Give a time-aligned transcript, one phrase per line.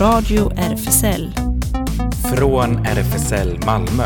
[0.00, 1.32] Radio RFSL.
[2.36, 4.04] Från RFSL Malmö.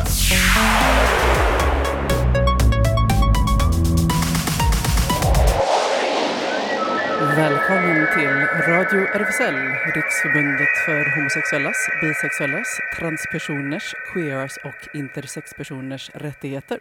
[7.36, 8.28] Välkommen till
[8.72, 9.54] Radio RFSL,
[9.94, 16.78] Riksförbundet för homosexuellas, bisexuellas, transpersoners, queeras och intersexpersoners rättigheter.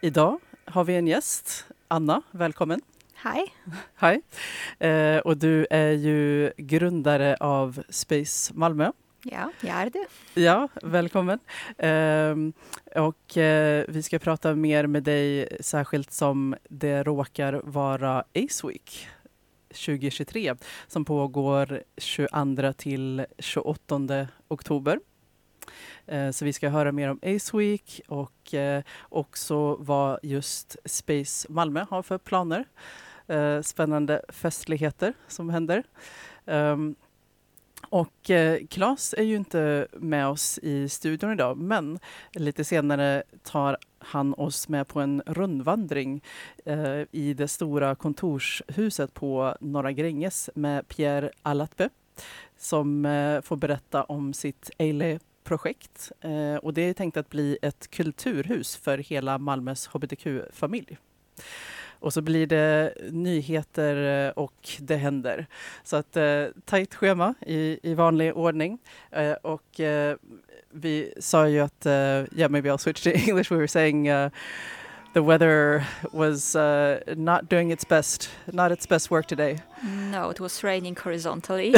[0.00, 2.80] Idag har vi en gäst, Anna, välkommen.
[3.22, 3.54] Hej.
[3.94, 4.22] Hej.
[4.78, 8.92] Eh, och du är ju grundare av Space Malmö.
[9.22, 10.06] Ja, jag är det.
[10.40, 11.38] Ja, välkommen.
[11.78, 12.36] Eh,
[13.02, 19.08] och eh, vi ska prata mer med dig, särskilt som det råkar vara Ace Week
[19.68, 20.54] 2023
[20.86, 25.00] som pågår 22 till 28 oktober.
[26.06, 31.52] Eh, så vi ska höra mer om Ace Week och eh, också vad just Space
[31.52, 32.64] Malmö har för planer.
[33.30, 35.84] Eh, spännande festligheter som händer.
[36.44, 36.94] Um,
[37.88, 41.98] och eh, Claes är ju inte med oss i studion idag, men
[42.32, 46.22] lite senare tar han oss med på en rundvandring
[46.64, 51.88] eh, i det stora kontorshuset på Norra Gränges med Pierre Alatbe
[52.56, 56.12] som eh, får berätta om sitt Eile-projekt.
[56.20, 60.98] Eh, och det är tänkt att bli ett kulturhus för hela Malmös hbtq-familj.
[62.00, 65.46] Och så blir det nyheter eh, och det händer.
[65.84, 68.78] Så att eh, tajt schema i, i vanlig ordning.
[69.10, 70.16] Eh, och eh,
[70.72, 74.30] vi sa ju att, uh, yeah maybe I'll switch to English, we were saying uh,
[75.12, 79.58] the weather was uh, not doing its best, not its best work today.
[79.82, 81.74] No, it was raining horizontally.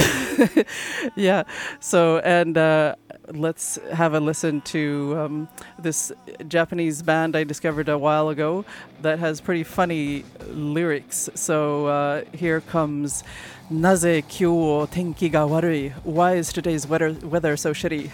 [1.17, 1.45] yeah.
[1.81, 2.95] So, and uh,
[3.33, 6.13] let's have a listen to um, this
[6.49, 8.65] Japanese band I discovered a while ago
[9.01, 11.29] that has pretty funny lyrics.
[11.35, 13.25] So, uh, here comes
[13.71, 15.93] Naze kyou tenki ga warui?
[16.05, 18.11] Why is today's weather, weather so shitty?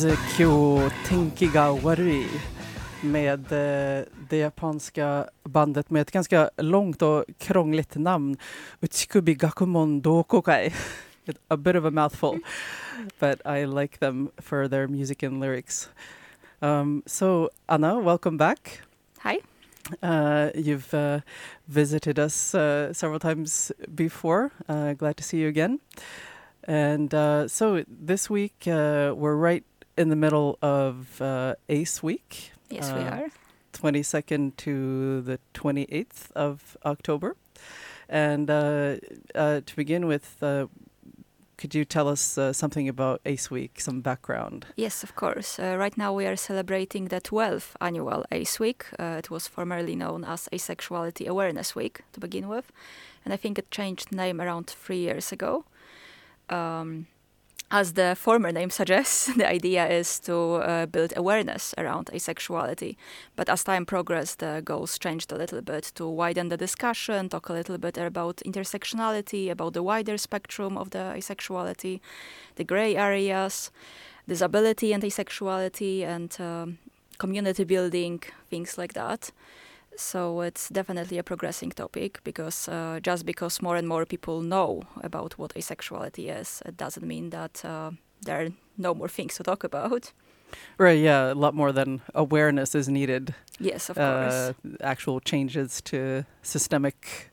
[0.00, 2.26] Kazukiyo Tenkigawari
[3.02, 8.36] med eh, det japanska bandet med ett ganska långt och krångligt namn,
[8.80, 10.72] Uchikubi Gakumon Doukoukai.
[11.48, 12.38] A bit of a mouthful,
[13.18, 15.90] but I like them for their music and lyrics.
[16.60, 18.80] Um, so, Anna, welcome back.
[19.18, 19.40] Hi.
[20.02, 21.20] Uh, you've uh,
[21.66, 24.50] visited us uh, several times before.
[24.66, 25.80] Uh, glad to see you again.
[26.64, 29.64] And uh, so this week, uh, we're right
[30.00, 32.52] in the middle of uh, ACE week.
[32.70, 33.28] Yes, we are.
[33.74, 37.36] 22nd to the 28th of October.
[38.08, 38.96] And uh,
[39.34, 40.66] uh, to begin with, uh,
[41.58, 44.66] could you tell us something about ACE Week, some background?
[44.76, 45.58] Yes, of course.
[45.58, 48.86] right now we are celebrating the 12th annual ACE Week.
[48.98, 52.72] it was formerly known as Asexuality Awareness Week to begin with.
[53.24, 55.66] And I think it changed name around three years ago
[56.48, 57.06] um,
[57.70, 62.96] as the former name suggests, the idea is to uh, build awareness around asexuality.
[63.36, 67.48] But as time progressed, the goals changed a little bit to widen the discussion, talk
[67.48, 72.00] a little bit about intersectionality, about the wider spectrum of the asexuality,
[72.56, 73.70] the gray areas,
[74.26, 76.78] disability and asexuality, and um,
[77.18, 79.30] community building, things like that.
[80.00, 84.82] So it's definitely a progressing topic because uh, just because more and more people know
[85.02, 87.90] about what asexuality is, it doesn't mean that uh,
[88.22, 90.12] there are no more things to talk about.
[90.78, 93.34] Right, yeah, a lot more than awareness is needed.
[93.60, 94.54] Yes, of uh, course.
[94.80, 97.30] Actual changes to systemic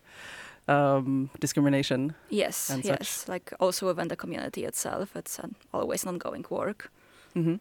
[0.68, 2.16] um, discrimination.
[2.30, 3.10] Yes, yes.
[3.10, 3.30] Such.
[3.30, 6.92] Like also within the community itself, it's an always ongoing work.
[7.38, 7.56] Mm-hmm.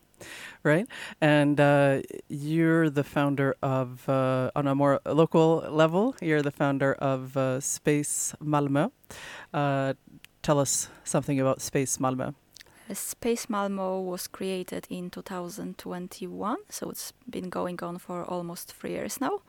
[0.62, 0.86] Right.
[1.20, 6.94] And uh, you're the founder of, uh, on a more local level, you're the founder
[6.94, 8.90] of uh, Space Malmö.
[9.52, 9.94] Uh,
[10.42, 12.34] tell us something about Space Malmö.
[12.92, 19.20] Space Malmö was created in 2021, so it's been going on for almost three years
[19.20, 19.40] now.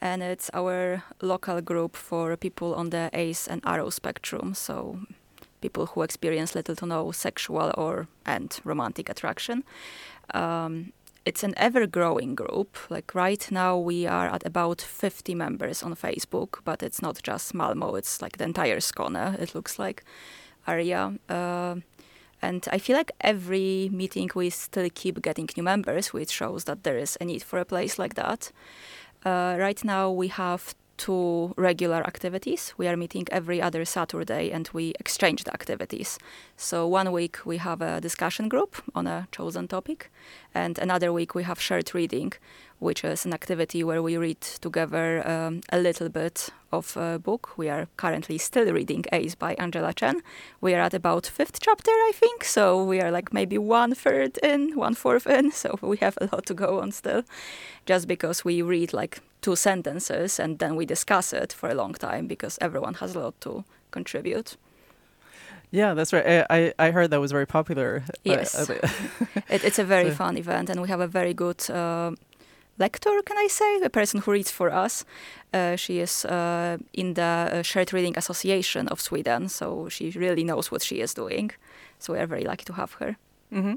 [0.00, 5.00] And it's our local group for people on the ACE and ARO spectrum, so
[5.66, 9.64] people who experience little to no sexual or and romantic attraction.
[10.34, 10.92] Um,
[11.24, 12.70] it's an ever-growing group.
[12.88, 17.54] Like right now, we are at about 50 members on Facebook, but it's not just
[17.54, 17.96] Malmo.
[17.96, 19.38] It's like the entire Skåne.
[19.40, 20.04] It looks like
[20.66, 21.12] area.
[21.28, 21.76] Uh,
[22.42, 26.82] And I feel like every meeting we still keep getting new members, which shows that
[26.82, 28.52] there is a need for a place like that.
[29.24, 32.74] Uh, right now, we have two regular activities.
[32.76, 36.18] We are meeting every other Saturday and we exchange the activities.
[36.56, 40.10] So one week we have a discussion group on a chosen topic,
[40.54, 42.32] and another week we have shared reading,
[42.78, 47.56] which is an activity where we read together um, a little bit of a book.
[47.56, 50.22] We are currently still reading Ace by Angela Chen.
[50.60, 52.44] We are at about fifth chapter, I think.
[52.44, 55.52] So we are like maybe one third in, one fourth in.
[55.56, 57.22] So we have a lot to go on still,
[57.86, 61.94] just because we read like two sentences and then we discuss it for a long
[61.94, 64.56] time because everyone has a lot to contribute.
[65.70, 66.44] Yeah, that's right.
[66.50, 68.02] I, I heard that was very popular.
[68.08, 68.74] Uh, yes, uh,
[69.54, 70.16] it, it's a very so.
[70.16, 72.10] fun event, and we have a very good uh,
[72.78, 75.04] lector, can I say, The person who reads for us.
[75.52, 80.44] Uh, she is uh, in the uh, Shared Reading Association of Sweden, so she really
[80.44, 81.50] knows what she is doing.
[81.98, 83.16] So we are very lucky to have her.
[83.52, 83.74] Mm-hmm.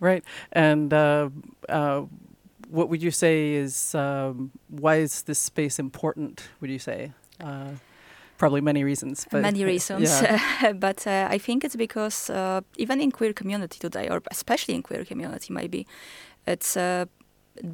[0.00, 1.28] Right, and uh,
[1.68, 2.02] uh,
[2.72, 6.42] what would you say is um, why is this space important?
[6.60, 7.12] Would you say?
[7.38, 7.72] Uh,
[8.38, 9.26] probably many reasons.
[9.30, 10.72] But many reasons, yeah.
[10.86, 12.30] but I think it's because
[12.76, 15.86] even in queer community today, or especially in queer community, maybe
[16.46, 16.76] it's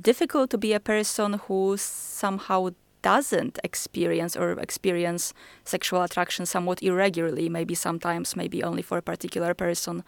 [0.01, 2.71] difficult to be a person who somehow
[3.03, 5.33] doesn't experience or experience
[5.65, 10.03] sexual attraction somewhat irregularly, maybe sometimes, maybe only for a particular person,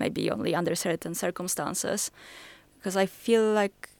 [0.00, 2.10] maybe only under certain circumstances.
[2.76, 3.91] Because I feel like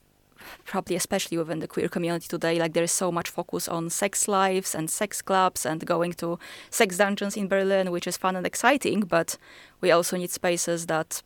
[0.65, 4.29] probably especially within the queer community today like there is so much focus on sex
[4.29, 6.39] lives and sex clubs and going to
[6.71, 9.37] sex dungeons in berlin which is fun and exciting but
[9.81, 11.23] we also need spaces that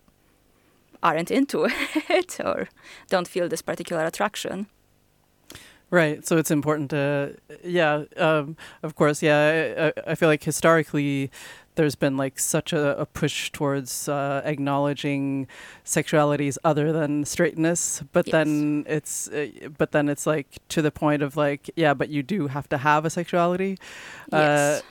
[1.03, 1.65] aren't into
[2.09, 2.69] it or
[3.09, 4.67] don't feel this particular attraction.
[5.89, 6.27] Right.
[6.27, 9.93] So it's important to, yeah, um, of course, yeah.
[9.97, 11.31] I, I, feel like historically,
[11.77, 15.47] there's been like such a, a push towards uh, acknowledging
[15.85, 18.33] sexualities other than straightness, but yes.
[18.33, 22.23] then it's, uh, but then it's like to the point of like, yeah, but you
[22.23, 23.79] do have to have a sexuality.
[24.33, 24.83] Yes.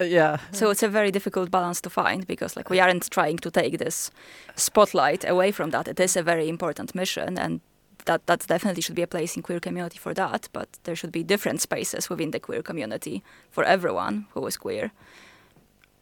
[0.00, 0.38] Uh, yeah.
[0.52, 3.78] So it's a very difficult balance to find because like we aren't trying to take
[3.78, 4.10] this
[4.56, 5.88] spotlight away from that.
[5.88, 7.60] It is a very important mission and
[8.06, 11.12] that that definitely should be a place in queer community for that but there should
[11.12, 14.90] be different spaces within the queer community for everyone who is queer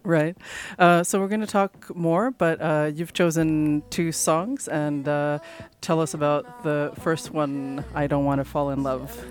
[0.08, 0.38] Right.
[0.78, 5.38] Uh, so we're going to talk more, but uh, you've chosen two songs, and uh,
[5.82, 9.22] tell us about the first one, I Don't Want to Fall in Love.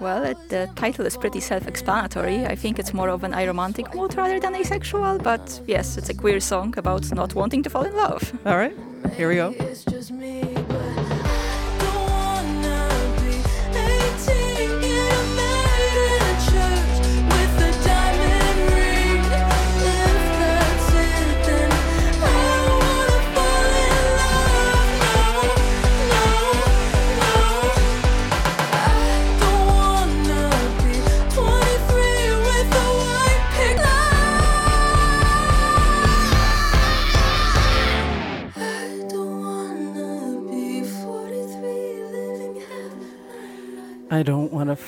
[0.00, 2.46] Well, it, the title is pretty self explanatory.
[2.46, 6.14] I think it's more of an aromantic mood rather than asexual, but yes, it's a
[6.14, 8.32] queer song about not wanting to fall in love.
[8.46, 8.74] All right,
[9.14, 9.52] here we go.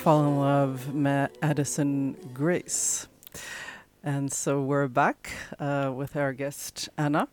[0.05, 3.07] Fall in Love, Matt Addison Grace.
[4.03, 7.27] And so we're back uh, with our guest, Anna.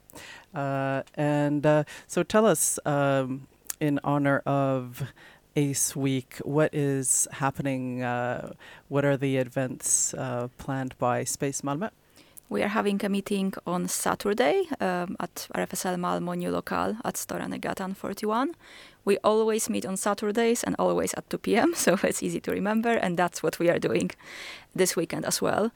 [0.55, 3.47] Uh, and uh, so tell us, um,
[3.79, 5.12] in honor of
[5.55, 8.02] ACE Week, what is happening?
[8.02, 8.55] Uh,
[8.88, 11.91] what are the events uh, planned by Space Malmö?
[12.49, 17.97] We are having a meeting on Saturday um, at RFSL Malmo New Local at Storanegatan
[17.97, 18.55] 41.
[19.04, 22.90] We always meet on Saturdays and always at 2 p.m., so it's easy to remember,
[22.90, 24.11] and that's what we are doing
[24.75, 25.71] this weekend as well.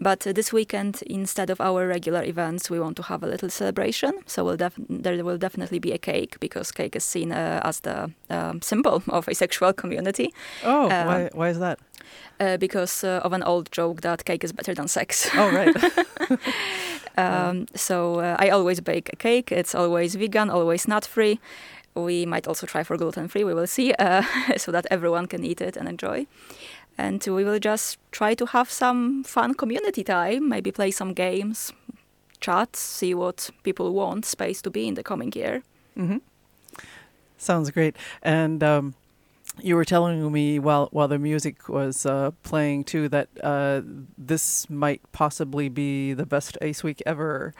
[0.00, 3.50] But uh, this weekend, instead of our regular events, we want to have a little
[3.50, 4.12] celebration.
[4.26, 7.80] So we'll def- there will definitely be a cake because cake is seen uh, as
[7.80, 10.32] the um, symbol of asexual community.
[10.64, 11.78] Oh, um, why, why is that?
[12.40, 15.28] Uh, because uh, of an old joke that cake is better than sex.
[15.34, 15.76] Oh, right.
[17.18, 19.52] um, so uh, I always bake a cake.
[19.52, 21.38] It's always vegan, always nut free.
[21.94, 24.22] We might also try for gluten free, we will see, uh,
[24.56, 26.26] so that everyone can eat it and enjoy.
[26.98, 31.72] And we will just try to have some fun community time, maybe play some games,
[32.40, 35.62] chat, see what people want space to be in the coming year.
[35.96, 36.18] Mm-hmm.
[37.38, 37.96] Sounds great.
[38.22, 38.94] And um,
[39.62, 43.82] you were telling me while while the music was uh, playing too that uh,
[44.18, 47.54] this might possibly be the best Ace Week ever.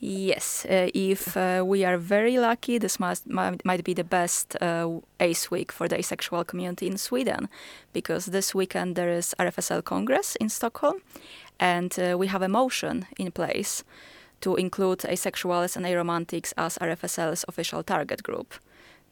[0.00, 4.54] Yes, uh, if uh, we are very lucky, this must, might, might be the best
[4.60, 7.48] uh, ACE week for the asexual community in Sweden,
[7.94, 11.00] because this weekend there is RFSL Congress in Stockholm,
[11.58, 13.84] and uh, we have a motion in place
[14.42, 18.54] to include asexuals and aromantics as RFSL's official target group.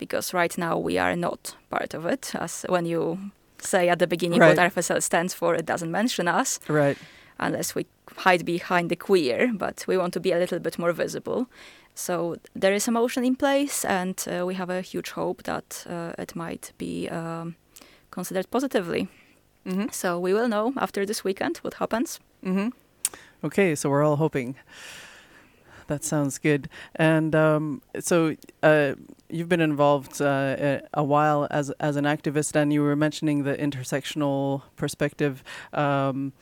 [0.04, 3.18] Because right now we are not part of it, as when you
[3.58, 4.56] say at the beginning Right.
[4.58, 6.98] what RFSL stands for, it doesn't mention us Right.
[7.38, 10.92] unless we hide behind the queer, but we want to be a little bit more
[10.92, 11.46] visible.
[11.94, 15.86] So there is a motion in place, and uh, we have a huge hope that
[15.88, 17.54] uh, it might be um,
[18.10, 19.08] considered positively.
[19.66, 19.86] Mm-hmm.
[19.90, 22.20] So we will know after this weekend what happens.
[22.44, 22.68] Mm-hmm.
[23.42, 24.56] Okay, so we're all hoping.
[25.86, 26.68] That sounds good.
[26.96, 28.94] And um, so uh,
[29.34, 33.56] you've been involved uh, a, while as as an activist, and you were mentioning the
[33.56, 35.42] intersectional perspective.
[35.72, 36.32] Um,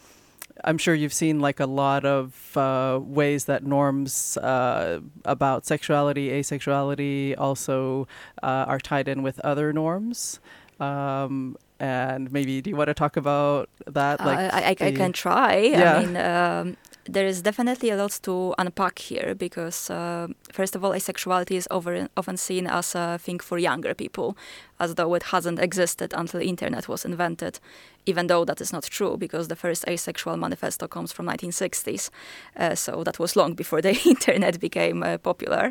[0.65, 6.29] I'm sure you've seen like a lot of uh, ways that norms uh, about sexuality,
[6.29, 8.07] asexuality, also
[8.43, 10.41] uh, are tied in with other norms.
[10.79, 14.21] Um, and maybe do you want to talk about that?
[14.21, 15.57] Uh, I, I, I can try.
[15.57, 15.97] Yeah.
[15.97, 20.85] I mean, um, there is definitely a lot to unpack here because, uh, first of
[20.85, 24.37] all, asexuality is over, often seen as a thing for younger people,
[24.79, 27.59] as though it hasn't existed until the internet was invented.
[28.07, 32.11] Even though that is not true, because the first asexual manifesto comes from 1960s,
[32.57, 35.71] uh, so that was long before the internet became uh, popular.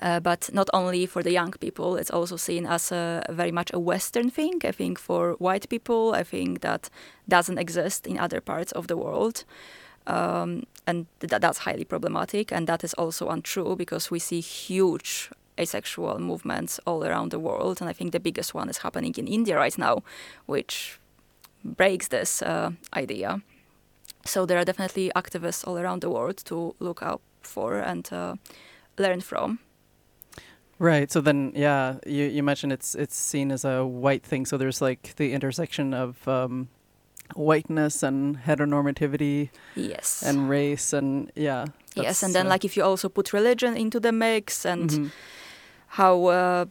[0.00, 3.70] Uh, but not only for the young people, it's also seen as a very much
[3.74, 4.58] a Western thing.
[4.64, 6.88] I think for white people, I think that
[7.28, 9.44] doesn't exist in other parts of the world.
[10.06, 12.52] Um, and th- that's highly problematic.
[12.52, 17.80] And that is also untrue because we see huge asexual movements all around the world.
[17.80, 20.02] And I think the biggest one is happening in India right now,
[20.46, 20.98] which
[21.64, 23.40] breaks this uh, idea.
[24.24, 28.36] So there are definitely activists all around the world to look out for and uh,
[28.98, 29.58] learn from.
[30.78, 31.12] Right.
[31.12, 34.46] So then, yeah, you, you mentioned it's it's seen as a white thing.
[34.46, 36.68] So there's like the intersection of um,
[37.34, 40.22] whiteness and heteronormativity Yes.
[40.22, 41.66] and race and yeah.
[41.94, 45.10] yes, and then uh, like if you also put religion into the mix and mhm.
[45.88, 46.64] how uh,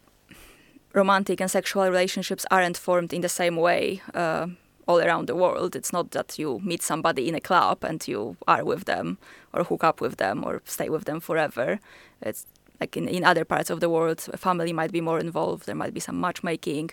[0.94, 4.48] romantic and sexual relationships aren't formed in the same way uh,
[4.88, 5.76] all around the world.
[5.76, 9.18] It's not that you meet somebody in a club and you are with them
[9.54, 11.80] or hook up with them or stay with them forever.
[12.22, 12.46] It's
[12.80, 15.66] like in, in other parts of the world, a family might be more involved.
[15.66, 16.90] There might be some matchmaking.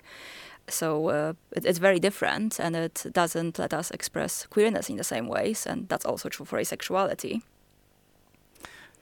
[0.69, 5.05] So uh, it, it's very different, and it doesn't let us express queerness in the
[5.05, 7.43] same ways, and that's also true for asexuality.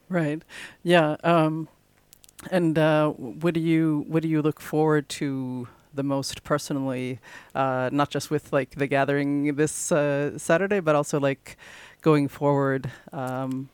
[0.08, 0.42] Right.
[0.82, 1.16] Yeah.
[1.24, 1.68] Um,
[2.50, 7.18] and uh, what do you what do you look forward to the most personally?
[7.54, 11.56] Uh, not just with like the gathering this uh, Saturday, but also like
[12.02, 12.90] going forward.
[13.12, 13.68] Um,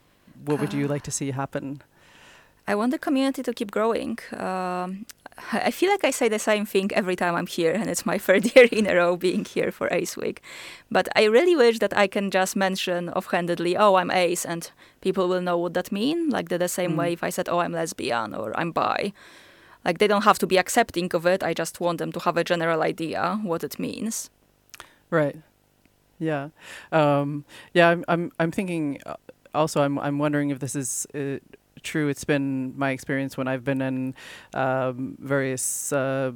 [0.47, 1.83] what would you Uh, like to see happen?
[2.67, 4.19] I want the community to keep growing.
[4.33, 5.05] Um,
[5.53, 8.19] I feel like I say the same thing every time I'm here, and it's my
[8.27, 10.43] third year in a row being here for Ace Week.
[10.91, 14.71] But I really wish that I can just mention offhandedly, "Oh, I'm Ace," and
[15.01, 16.33] people will know what that means.
[16.33, 16.99] Like the, the same Mm.
[16.99, 19.13] way if I said, "Oh, I'm lesbian" or "I'm bi,"
[19.85, 21.43] like they don't have to be accepting of it.
[21.43, 24.31] I just want them to have a general idea what it means.
[25.11, 25.37] Right.
[26.19, 26.49] Yeah.
[26.93, 27.89] Um, yeah.
[27.91, 28.05] I'm.
[28.09, 28.31] I'm.
[28.39, 28.99] I'm thinking.
[29.07, 29.15] Uh,
[29.55, 29.99] also, I'm.
[29.99, 31.39] I'm wondering if this is uh,
[31.83, 32.09] true.
[32.09, 34.15] It's been my experience when I've been in
[34.55, 36.33] um, various uh,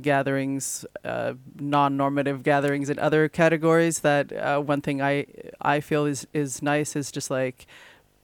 [0.00, 4.00] gatherings, uh, non-normative gatherings in other categories.
[4.00, 5.26] That uh, one thing I
[5.60, 7.66] I feel is is nice is just like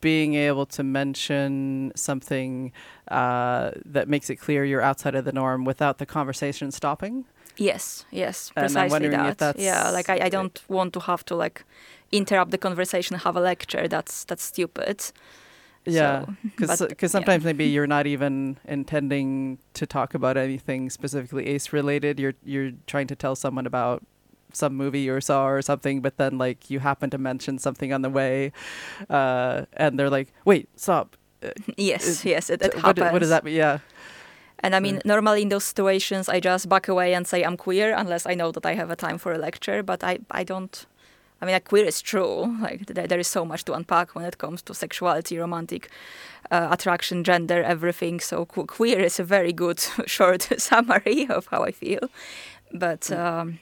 [0.01, 2.73] being able to mention something
[3.09, 7.25] uh, that makes it clear you're outside of the norm without the conversation stopping.
[7.57, 9.59] Yes, yes, And I'm precisely that.
[9.59, 11.65] yeah, like I, I don't want to have to like
[12.11, 13.89] interrupt the conversation, have a lecture.
[13.89, 15.13] That's that's stupid.
[15.85, 17.09] Yeah, So, because but, yeah.
[17.09, 22.21] sometimes maybe you're not even intending to talk about anything specifically ace related.
[22.21, 24.03] You're you're trying to tell someone about
[24.53, 28.03] some movie you saw or something, but then like you happen to mention something on
[28.03, 28.53] the way,
[29.11, 31.17] uh, and they're like, "Wait, stop!
[31.77, 32.95] yes, Uh, yes, it, it happens.
[33.07, 33.79] do- what does that mean?" Yeah,
[34.65, 35.05] And I mean, Mm.
[35.07, 38.53] normally in those situations, I just back away and say I'm queer, unless I know
[38.53, 39.83] that I have a time for a lecture.
[39.83, 40.87] But I, I don't.
[41.43, 42.57] I mean, like, queer is true.
[42.63, 45.89] Like there, there is so much to unpack when it comes to sexuality, romantic
[46.53, 48.21] uh, attraction, gender, everything.
[48.21, 52.09] So que- queer is a very good short summary of how I feel.
[52.73, 53.19] But Mm.
[53.19, 53.59] um,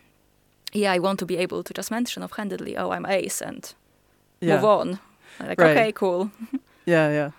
[0.73, 3.75] yeah, I want to be able to just mention offhandedly, "Oh, I'm ace," and
[4.41, 4.99] yeah, move on.
[5.41, 5.77] Like, Right.
[5.77, 6.31] okay, cool.
[6.87, 7.31] yeah, yeah,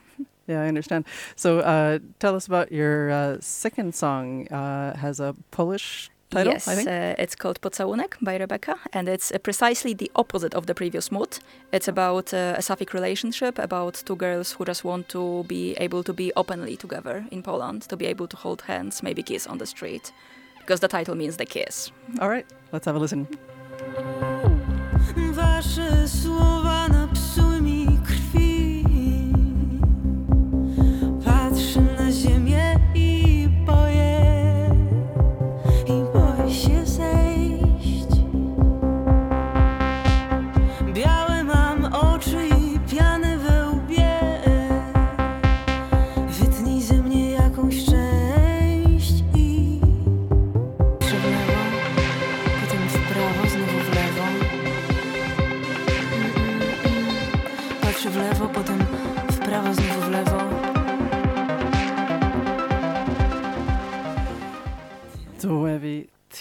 [0.48, 0.64] yeah.
[0.64, 1.06] I understand.
[1.36, 4.48] So, uh, tell us about your uh, second song.
[4.52, 6.68] Uh, has a Polish title, yes.
[6.68, 11.12] Uh, it's called Pocałunek by Rebeka, and it's uh, precisely the opposite of the previous
[11.12, 11.40] mood.
[11.72, 16.04] It's about uh, a sapphic relationship, about two girls who just want to be able
[16.04, 19.58] to be openly together in Poland, to be able to hold hands, maybe kiss on
[19.58, 20.12] the street,
[20.60, 21.92] because the title means the kiss.
[22.20, 23.28] All right, let's have a listen.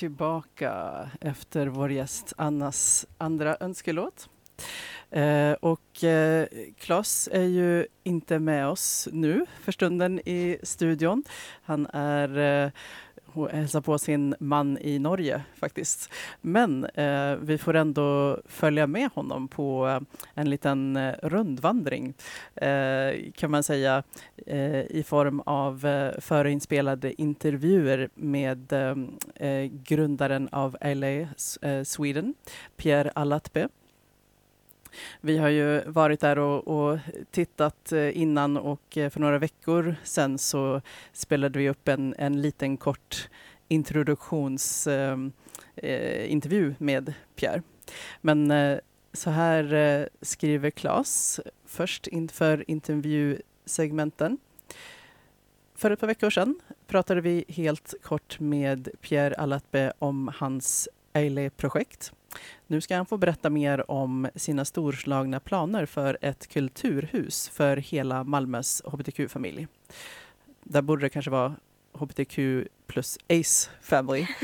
[0.00, 4.28] Tillbaka efter vår gäst Annas andra önskelåt.
[5.10, 6.46] Eh, och eh,
[6.78, 11.24] Klas är ju inte med oss nu för stunden i studion.
[11.62, 12.70] Han är eh,
[13.34, 16.12] och hälsa på sin man i Norge faktiskt.
[16.40, 20.00] Men eh, vi får ändå följa med honom på eh,
[20.34, 22.14] en liten eh, rundvandring
[22.54, 24.02] eh, kan man säga
[24.46, 31.28] eh, i form av eh, förinspelade intervjuer med eh, grundaren av LA
[31.84, 32.34] Sweden,
[32.76, 33.68] Pierre Alatbe
[35.20, 36.98] vi har ju varit där och, och,
[37.30, 40.80] tittat eh, innan och eh, för några veckor sedan så
[41.12, 43.28] spelade vi upp en, en liten kort
[43.68, 47.62] introduktionsintervju ehm, eh, med Pierre.
[48.20, 48.78] Men eh,
[49.12, 54.38] så här eh, skriver Claes först inför intervjusegmenten.
[55.74, 62.12] För ett par veckor sedan pratade vi helt kort med Pierre Alatbe om hans Eile-projekt
[62.66, 68.24] nu ska han få berätta mer om sina storslagna planer för ett kulturhus för hela
[68.24, 69.66] Malmös hbtq-familj.
[70.64, 71.56] Där borde det kanske vara
[71.92, 72.38] hbtq
[72.86, 74.26] plus ACE family.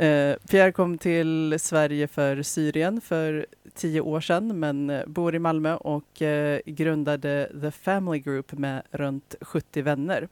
[0.00, 5.38] Eh, Pierre kom till Sverige för Syrien för tio år sedan men eh, bor i
[5.38, 10.28] Malmö och eh, grundade The Family Group med runt 70 vänner.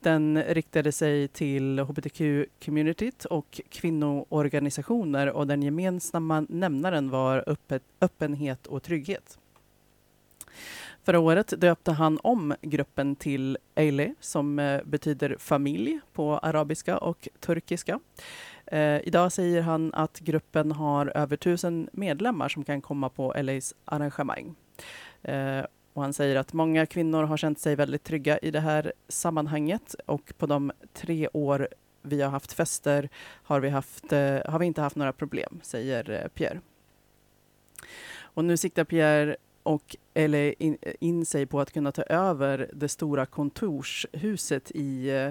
[0.00, 8.82] Den riktade sig till hbtq-communityt och kvinnoorganisationer och den gemensamma nämnaren var öppet, öppenhet och
[8.82, 9.38] trygghet.
[11.04, 17.28] Förra året döpte han om gruppen till Eile som eh, betyder familj på arabiska och
[17.40, 18.00] turkiska.
[18.66, 23.74] Eh, idag säger han att gruppen har över tusen medlemmar som kan komma på LAs
[23.84, 24.54] arrangemang.
[25.22, 28.92] Eh, och han säger att många kvinnor har känt sig väldigt trygga i det här
[29.08, 31.68] sammanhanget och på de tre år
[32.02, 33.08] vi har haft fester
[33.42, 36.60] har vi, haft, eh, har vi inte haft några problem, säger eh, Pierre.
[38.16, 42.70] Och nu siktar Pierre och, eller in, eh, in, sig på att kunna ta över
[42.72, 45.30] det stora kontorshuset i eh,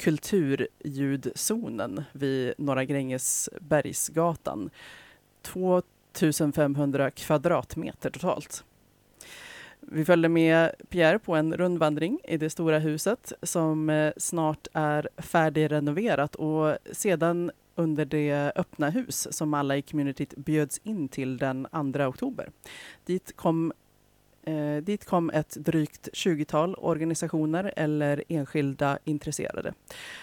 [0.00, 4.70] kulturljudzonen vid Norra Grängesbergsgatan.
[6.12, 8.64] 2500 kvadratmeter totalt.
[9.80, 15.08] Vi följde med Pierre på en rundvandring i det stora huset som eh, snart är
[15.16, 21.66] färdigrenoverat och sedan under det öppna hus som alla i communityt bjöds in till den
[21.94, 22.50] 2 oktober.
[23.04, 23.72] Dit kom
[24.42, 29.74] Eh, dit kom ett drygt 20-tal organisationer eller enskilda intresserade.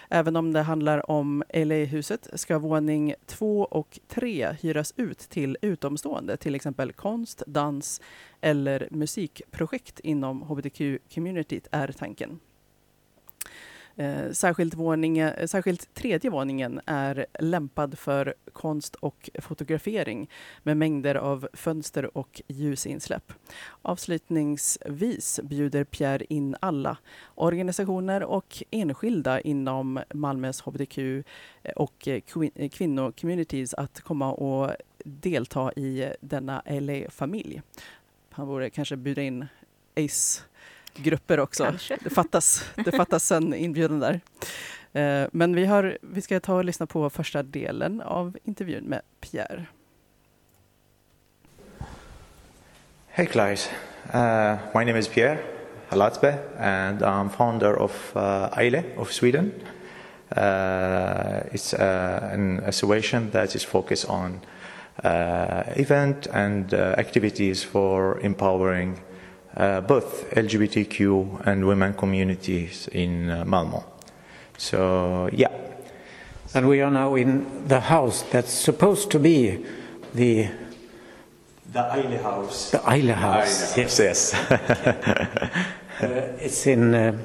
[0.09, 6.37] Även om det handlar om LA-huset ska våning två och tre hyras ut till utomstående,
[6.37, 8.01] till exempel konst, dans
[8.41, 12.39] eller musikprojekt inom hbtq-communityt är tanken.
[13.99, 20.29] Eh, särskilt, våning, eh, särskilt tredje våningen är lämpad för konst och fotografering
[20.63, 23.33] med mängder av fönster och ljusinsläpp.
[23.81, 26.97] Avslutningsvis bjuder Pierre in alla
[27.35, 31.23] organisationer och enskilda inom Malmös hbtq eh,
[31.75, 32.21] och eh,
[32.71, 34.71] kvinnocommunities att komma och
[35.03, 37.61] delta i denna LA-familj.
[38.29, 39.45] Han borde kanske bjuda in
[39.95, 40.41] Ace
[40.97, 41.63] grupper också.
[41.63, 41.97] Kanske.
[42.03, 44.21] Det fattas, det fattas en inbjudan där.
[44.93, 49.01] Eh, men vi, har, vi ska ta och lyssna på första delen av intervjun med
[49.21, 49.65] Pierre.
[53.07, 53.69] Hey Claes,
[54.13, 55.37] uh, my name is Pierre
[55.89, 59.51] Halatzbe and I'm founder of uh, Aile of Sweden.
[60.37, 64.39] Uh, it's uh, an association that is focused on
[65.03, 68.99] uh, event and uh, activities for empowering
[69.57, 73.83] uh, both LGBTQ and women communities in uh, Malmo.
[74.57, 75.51] So, yeah.
[76.53, 79.65] And we are now in the house that's supposed to be
[80.13, 80.47] the
[81.73, 82.71] the Ailé House.
[82.71, 83.75] The Ailé House.
[83.75, 83.77] Ailé House.
[83.77, 83.99] Yes.
[83.99, 84.33] yes.
[86.01, 87.17] uh, it's in uh,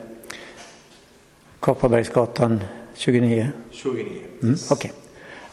[1.61, 2.61] Kopparbergsgatan
[2.99, 3.53] 29.
[3.71, 4.39] 29.
[4.43, 4.73] Mm?
[4.73, 4.91] Okay.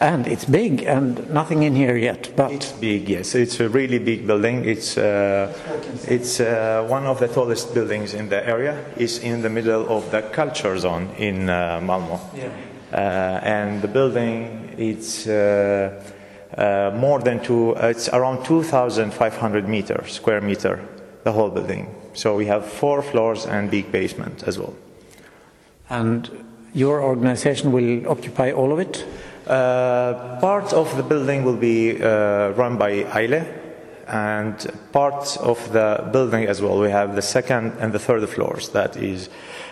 [0.01, 2.31] And it's big and nothing in here yet.
[2.35, 3.35] But it's big, yes.
[3.35, 4.63] It's a really big building.
[4.63, 5.53] It's uh,
[6.07, 8.85] it's uh, one of the tallest buildings in the area.
[8.95, 12.19] It's in the middle of the culture zone in uh, Malmo.
[12.33, 12.49] Yeah.
[12.93, 16.01] Uh, and the building it's uh,
[16.57, 17.73] uh, more than two.
[17.75, 20.79] it's around 2,500 meters square meter.
[21.25, 21.93] The whole building.
[22.13, 24.73] So we have four floors and big basement as well.
[25.89, 26.29] And
[26.73, 29.05] your organization will occupy all of it.
[29.49, 33.43] Uh, part of the building will be uh, run by Ailé,
[34.07, 36.79] and parts of the building as well.
[36.79, 39.29] We have the second and the third floors that is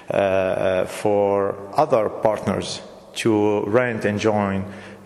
[0.10, 2.82] uh for other partners
[3.16, 4.64] to rent and join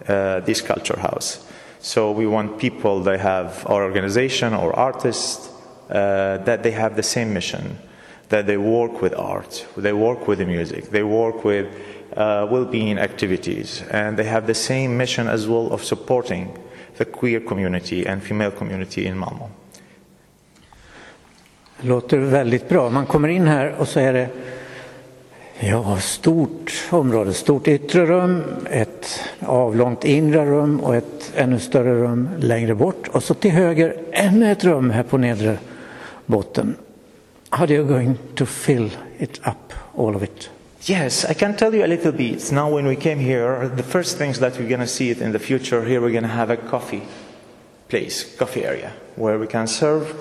[0.07, 1.45] uh, this culture house.
[1.79, 5.49] So we want people that have our organization or artists
[5.89, 7.77] uh, that they have the same mission,
[8.29, 11.67] that they work with art, they work with the music, they work with
[12.17, 16.47] uh, well-being activities, and they have the same mission as well of supporting
[16.97, 19.45] the queer community and female community in Malmö.
[21.81, 22.89] Låter väldigt bra.
[22.89, 24.29] Man kommer in här och så är det
[25.59, 32.29] ja, stort område, stort yttre rum, ett avlångt inre rum och ett ännu större rum
[32.39, 33.07] längre bort.
[33.07, 35.57] Och så till höger ännu ett rum här på nedre
[36.25, 36.75] botten.
[37.49, 40.49] How are you going to fill it up, all of it?
[40.85, 42.51] Yes, I can tell you a little bit.
[42.51, 45.31] Now, when we came here, the first things that we're going to see it in
[45.31, 47.03] the future here, we're going to have a coffee
[47.87, 50.15] place, coffee area, where we can serve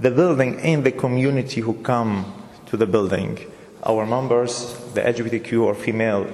[0.00, 2.24] the building and the community who come
[2.64, 3.38] to the building,
[3.82, 6.26] our members, the LGBTQ or female.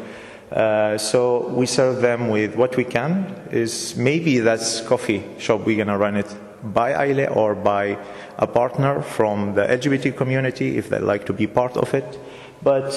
[0.53, 3.35] Uh, so we serve them with what we can.
[3.51, 5.67] Is maybe that's coffee shop.
[5.67, 6.33] We're gonna run it
[6.63, 7.99] by Ailé or by
[8.39, 12.21] a partner from the LGBT community if they like to be part of it.
[12.65, 12.91] But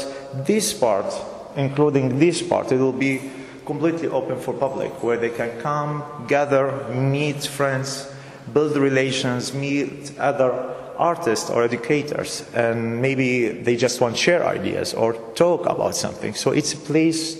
[0.47, 1.13] this part,
[1.55, 3.21] including this part, it will be
[3.65, 8.09] completely open for public, where they can come, gather, meet friends,
[8.53, 10.53] build relations, meet other
[10.97, 16.33] artists or educators, and maybe they just want to share ideas or talk about something.
[16.33, 17.37] So it's a place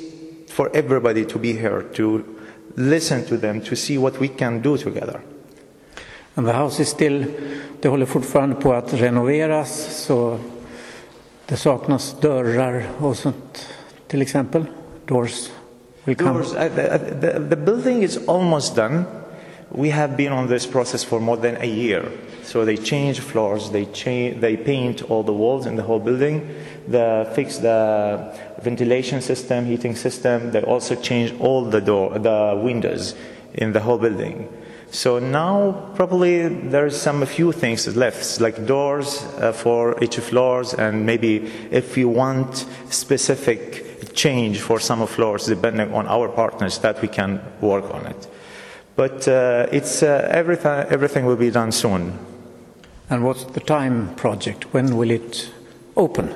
[0.50, 2.24] for everybody to be here, to
[2.76, 5.22] listen to them, to see what we can do together.
[6.36, 7.26] And the house is still,
[7.82, 10.38] det håller fortfarande på att renoveras så
[11.48, 13.68] det saknas dörrar och sånt
[14.08, 14.66] till exempel.
[15.06, 15.52] Doors
[16.06, 16.34] will come.
[16.34, 19.04] Doors, uh, the, uh, the, the building is almost done.
[19.70, 22.04] We have been on this process for more than a year.
[22.44, 26.48] So they change floors, they, change, they paint all the walls in the whole building,
[26.88, 28.34] they fix the
[28.64, 30.52] ventilation system, heating system.
[30.52, 33.16] They also change all the door, the windows
[33.54, 34.48] in the whole building.
[34.92, 40.74] So now probably there's some a few things left, like doors uh, for each floors,
[40.74, 46.80] and maybe if you want specific change for some of floors, depending on our partners,
[46.80, 48.28] that we can work on it.
[48.96, 50.86] But uh, it's uh, everything.
[50.90, 52.18] Everything will be done soon.
[53.10, 54.74] And what's the time project?
[54.74, 55.50] When will it
[55.96, 56.34] open?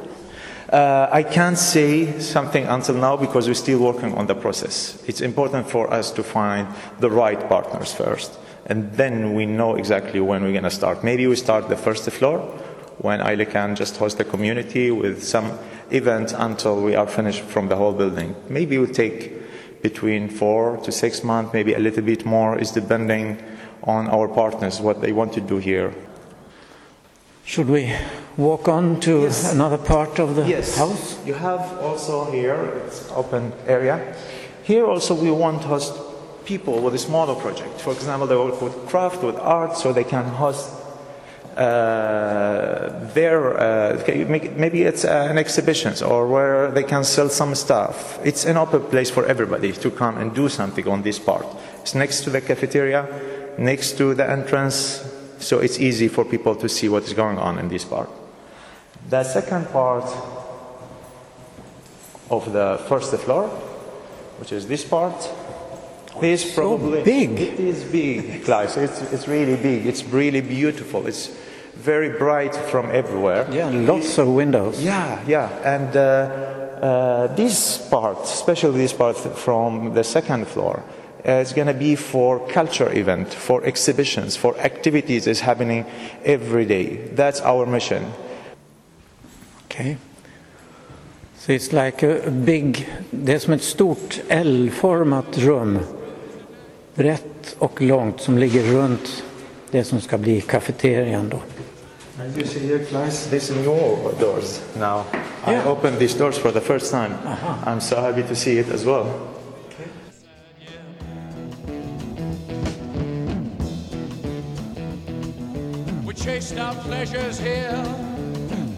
[0.71, 5.03] Uh, I can't say something until now because we're still working on the process.
[5.05, 6.67] It's important for us to find
[6.99, 8.39] the right partners first,
[8.71, 11.03] and then we know exactly when we're going to start.
[11.03, 12.39] Maybe we start the first floor
[12.99, 17.67] when Ailé can just host the community with some event until we are finished from
[17.67, 18.33] the whole building.
[18.47, 19.33] Maybe it will take
[19.81, 23.43] between four to six months, maybe a little bit more, is depending
[23.83, 25.93] on our partners what they want to do here.
[27.43, 27.93] Should we
[28.37, 29.51] walk on to Yes.
[29.51, 30.77] another part of the Yes.
[30.77, 31.17] house?
[31.25, 33.99] You have also here, it's open area.
[34.63, 35.93] Here also we want to host
[36.45, 37.81] people with a smaller project.
[37.81, 40.69] For example, they work with craft, with art, so they can host
[41.57, 48.19] uh, their, uh, maybe it's uh, an exhibitions or where they can sell some stuff.
[48.23, 51.45] It's an open place for everybody to come and do something on this part.
[51.81, 53.05] It's next to the cafeteria,
[53.57, 55.05] next to the entrance,
[55.39, 58.09] so it's easy for people to see what is going on in this part.
[59.09, 60.05] The second part
[62.29, 63.49] of the first floor,
[64.39, 65.29] which is this part,
[66.21, 67.39] is probably big.
[67.39, 68.77] It is big, Klaus.
[68.77, 69.85] It's, it's really big.
[69.85, 71.07] It's really beautiful.
[71.07, 71.29] It's
[71.75, 73.47] very bright from everywhere.
[73.51, 74.83] Yeah, lots of windows.
[74.83, 75.49] Yeah, yeah.
[75.63, 80.83] And uh, uh, this part, especially this part from the second floor,
[81.25, 85.85] uh, is going to be for culture event, for exhibitions, for activities is happening
[86.25, 86.95] every day.
[87.15, 88.11] That's our mission.
[89.65, 89.97] Okay.
[91.37, 95.79] So it's like a a big, det är som ett stort L-format rum.
[96.95, 99.23] Brett och långt som ligger runt
[99.71, 101.37] det som ska bli kafeterian då.
[102.19, 103.65] As you see here, Klaus, these new
[104.19, 105.03] doors now.
[105.47, 105.65] Yeah.
[105.65, 107.13] I opened these doors for the first time.
[107.65, 109.05] I'm so happy to see it as well.
[116.05, 117.83] We chased our pleasures here,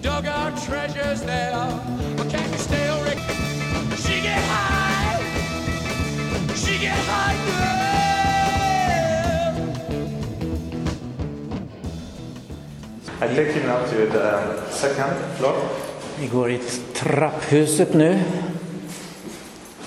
[0.02, 1.68] dug our treasures there.
[2.18, 3.18] But can you still rec-
[3.98, 5.20] She get high,
[6.56, 7.73] she get high,
[13.24, 15.56] I take you now to the second floor.
[16.20, 16.58] Vi går i
[16.94, 18.20] trapphuset nu.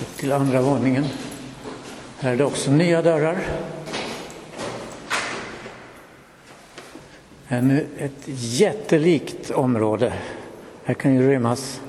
[0.01, 1.05] Upp till andra våningen.
[2.19, 3.39] Här är det också nya dörrar.
[7.49, 10.13] Ännu ett jättelikt område.
[10.85, 11.81] Här kan ju rymmas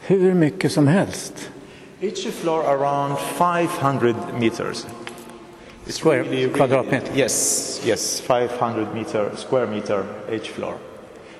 [0.00, 1.50] hur mycket som helst.
[2.00, 4.86] Each floor around 500 meters.
[5.92, 7.14] Square- quadratmeter.
[7.14, 10.74] Yes, yes, 500 meter square meter each floor.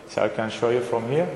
[0.08, 1.26] So I can show you from here.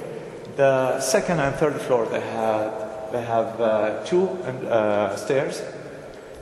[0.56, 2.72] The second and third floor they have
[3.12, 4.28] they have uh, two
[4.70, 5.62] uh, stairs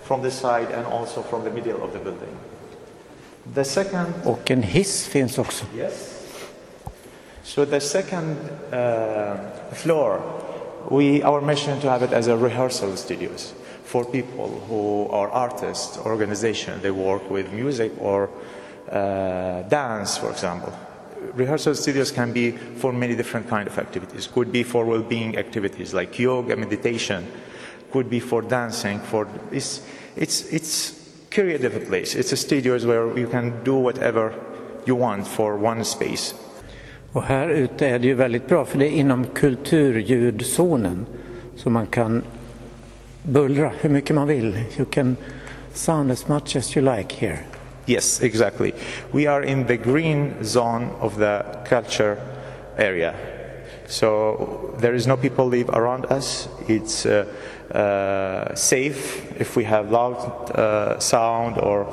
[0.04, 2.37] from the side and also from the middle of the building.
[3.54, 5.64] The second Och en hiss finns också.
[5.76, 6.18] Yes.
[7.44, 8.37] So the second
[8.72, 9.35] uh,
[9.72, 10.20] floor,
[10.90, 13.54] we our mission to have it as a rehearsal studios
[13.92, 16.81] for people who are artists, organization.
[16.81, 18.31] They work with music or
[18.90, 20.72] uh, dance, for example.
[21.35, 24.26] Rehearsal studios can be for many different kind of activities.
[24.26, 27.26] Could be for well-being activities like yoga, meditation.
[27.92, 28.98] Could be for dancing.
[29.11, 29.83] For it's
[30.16, 30.74] it's it's
[31.31, 32.14] creative place.
[32.14, 34.33] It's a studios where you can do whatever
[34.87, 36.35] you want for one space.
[37.12, 41.07] Och här ute är det ju väldigt bra för det är inom kulturljudzonen.
[41.57, 42.22] Så man kan
[43.22, 44.54] bullra hur mycket man vill.
[44.78, 45.16] You can
[45.74, 47.44] sound as much as you like here.
[47.87, 48.74] Yes, exactly.
[49.12, 52.18] We are in the green zone of the culture
[52.76, 53.14] area.
[53.87, 56.48] So there is no people live around us.
[56.68, 57.26] It's uh,
[57.74, 61.85] uh, safe if we have loud uh, sound or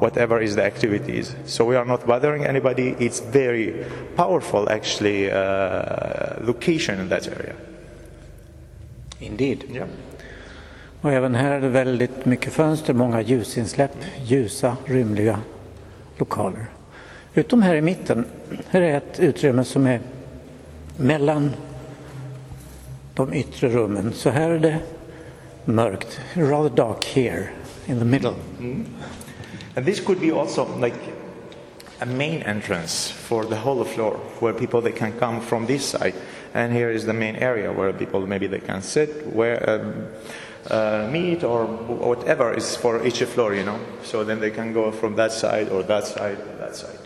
[0.00, 1.34] whatever is the activities.
[1.46, 2.96] So we are not bothering anybody.
[2.98, 7.54] It's very powerful, actually, uh, location in that area.
[9.20, 9.64] Indeed.
[9.70, 9.86] Yeah.
[11.06, 15.40] Och även här är det väldigt mycket fönster, många ljusinsläpp, ljusa, rymliga
[16.18, 16.66] lokaler.
[17.34, 18.24] Utom här i mitten,
[18.68, 20.00] här är ett utrymme som är
[20.96, 21.52] mellan
[23.14, 24.12] de yttre rummen.
[24.12, 24.78] Så här är det
[25.64, 27.48] mörkt, rather dark here
[27.86, 28.34] in the middle.
[28.58, 28.86] Mm.
[29.74, 30.96] And this could be also like
[32.00, 36.14] a main entrance for the whole floor where people they can come from this side
[36.54, 39.92] and here is the main area where people maybe they can sit where um,
[40.70, 44.90] uh, meet or whatever is for each floor you know so then they can go
[44.90, 46.98] from that side or that side or that side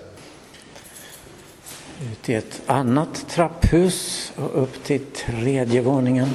[2.00, 6.28] Ut i ett annat trapphus och upp till tredje våningen.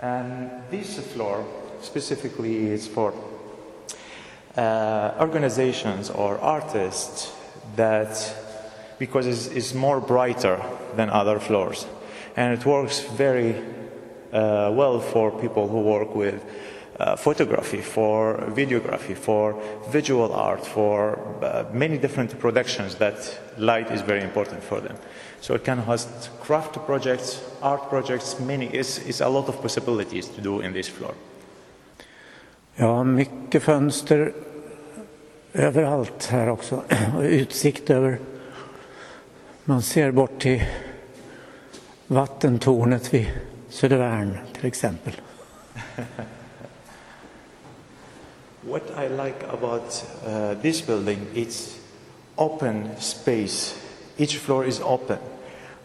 [0.00, 1.44] And this floor
[1.80, 3.12] specifically is for
[4.56, 7.32] uh, organizations or artists
[7.76, 8.34] that,
[8.98, 10.60] because it's, it's more brighter
[10.96, 11.86] than other floors.
[12.36, 13.54] And it works very
[14.32, 16.44] uh, well for people who work with
[16.98, 24.02] uh, photography, for videography, for visual art, for uh, many different productions that light is
[24.02, 24.96] very important for them.
[25.40, 30.28] So it can host craft projects, art projects, many, it's, it's a lot of possibilities
[30.28, 31.14] to do in this floor.
[32.74, 34.32] Ja, mycket fönster
[35.52, 36.82] överallt här också.
[37.22, 38.18] Utsikt över...
[39.68, 40.62] Man ser bort till
[42.06, 43.26] vattentornet vid
[43.68, 45.12] Södervärn till exempel.
[48.62, 51.78] What I like about uh, this building, it's
[52.36, 53.74] open space.
[54.16, 55.18] Each floor is open,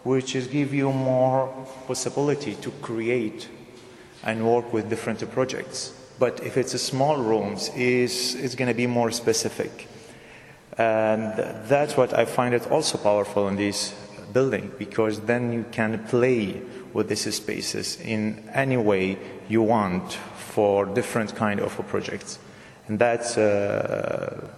[0.03, 1.49] which is give you more
[1.87, 3.49] possibility to create
[4.23, 5.93] and work with different projects.
[6.19, 9.87] But if it's a small rooms, is it's going to be more specific,
[10.77, 11.33] and
[11.67, 13.93] that's what I find it also powerful in this
[14.31, 16.61] building because then you can play
[16.93, 22.39] with these spaces in any way you want for different kind of projects.
[22.87, 24.49] And that's uh,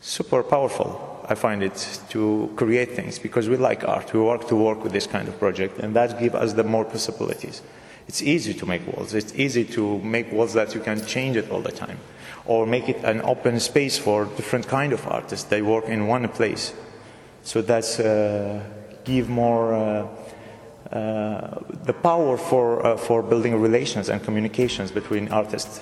[0.00, 4.12] super powerful i find it to create things because we like art.
[4.14, 6.86] We work to work with this kind of project and that gives us the more
[6.86, 7.60] possibilities.
[8.06, 9.12] It's easy to make walls.
[9.12, 11.98] It's easy to make walls that you can change it all the time
[12.48, 16.26] or make it an open space for different kind of artists they work in one
[16.28, 16.74] place
[17.42, 18.62] so that's uh,
[19.04, 20.06] give more uh,
[20.92, 25.80] uh, the power for, uh, for building relations and communications between artists.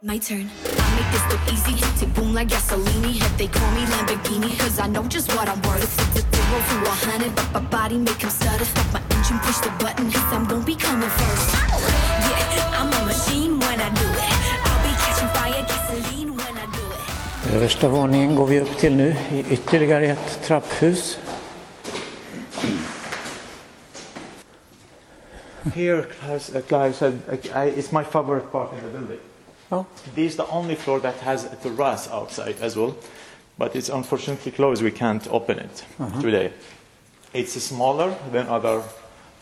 [0.00, 0.48] My turn.
[0.48, 1.74] I make this look easy.
[1.98, 3.16] Tick boom like gasoline.
[3.16, 5.92] If they call me Lamborghini, cause I know just what I'm worth.
[6.14, 8.64] Zero to a hundred, but my body make him stutter.
[8.64, 11.54] Stop my engine, push the button, cause I'm gonna be coming first.
[11.54, 14.32] Yeah, I'm a machine when I do it.
[14.64, 17.54] I'll be catching fire, gasoline when I do it.
[17.54, 21.18] Översta våningen går vi upp till nu i ytterligare ett trapphus.
[25.74, 29.20] Here, as uh, Clive said, I, I, it's my favorite part in the building.
[29.68, 29.84] Ja.
[30.14, 32.94] This is the only floor that has a terrace outside as well,
[33.58, 34.82] but it's unfortunately closed.
[34.82, 35.84] We can't open it
[36.20, 36.52] today.
[37.34, 38.82] It's smaller than other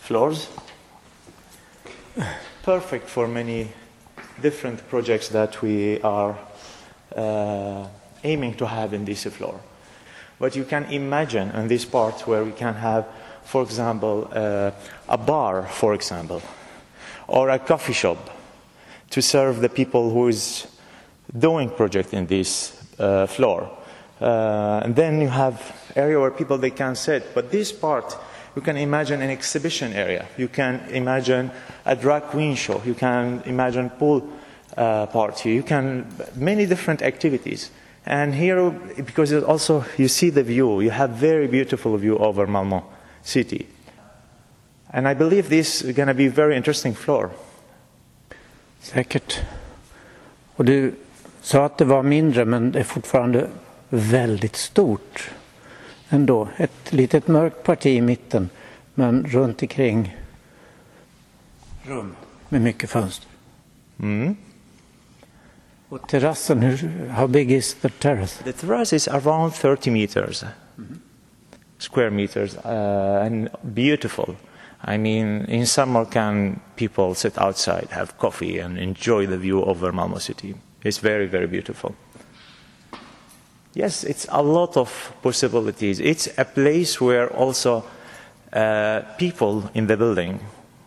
[0.06, 0.48] floors.
[2.62, 3.68] Perfect for many
[4.40, 6.38] different projects that we are
[7.16, 7.86] uh,
[8.22, 9.60] aiming to have in this floor.
[10.38, 13.06] But you can imagine in this part where we can have,
[13.44, 14.70] for example, uh,
[15.08, 16.40] a bar, for example,
[17.26, 18.30] or a coffee shop
[19.10, 20.66] to serve the people who is
[21.36, 23.70] doing project in this uh, floor.
[24.20, 27.34] Uh, and then you have area where people they can sit.
[27.34, 28.16] But this part,
[28.56, 30.26] you can imagine an exhibition area.
[30.38, 31.50] You can imagine
[31.84, 32.82] a drag queen show.
[32.84, 34.26] You can imagine pool
[34.76, 35.52] uh, party.
[35.52, 37.70] You can many different activities.
[38.06, 42.82] And here, because also you see the view, you have very beautiful view over Malmö
[43.22, 43.66] city.
[44.90, 47.30] And I believe this is going to be very interesting floor.
[48.80, 49.40] Säkert.
[50.56, 50.94] Och du
[51.42, 53.48] sa att det var mindre men det är fortfarande
[53.88, 55.30] väldigt stort
[56.10, 56.48] ändå.
[56.56, 58.50] Ett litet mörkt parti i mitten
[58.98, 60.16] men runt omkring
[61.82, 62.16] rum
[62.48, 63.28] med mycket fönster.
[64.00, 64.36] Mm.
[65.88, 68.44] Och terrassen, hur, how big is the terrace?
[68.44, 70.44] The terrace is around 30 meters,
[71.78, 74.36] square meters, uh, and beautiful.
[74.88, 79.92] I mean, in summer, can people sit outside, have coffee, and enjoy the view over
[79.92, 80.54] Malmo city?
[80.82, 81.94] It's very, very beautiful.
[83.76, 86.00] Yes, it's a lot of possibilities.
[86.00, 87.84] It's a place where also
[88.50, 90.40] uh, people in the building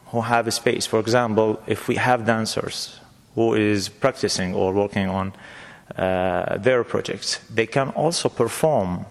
[0.07, 0.87] who have a space.
[0.87, 2.99] For example, if we have dancers
[3.35, 5.33] who is practicing or working on
[5.95, 9.05] uh, their projects, they can also perform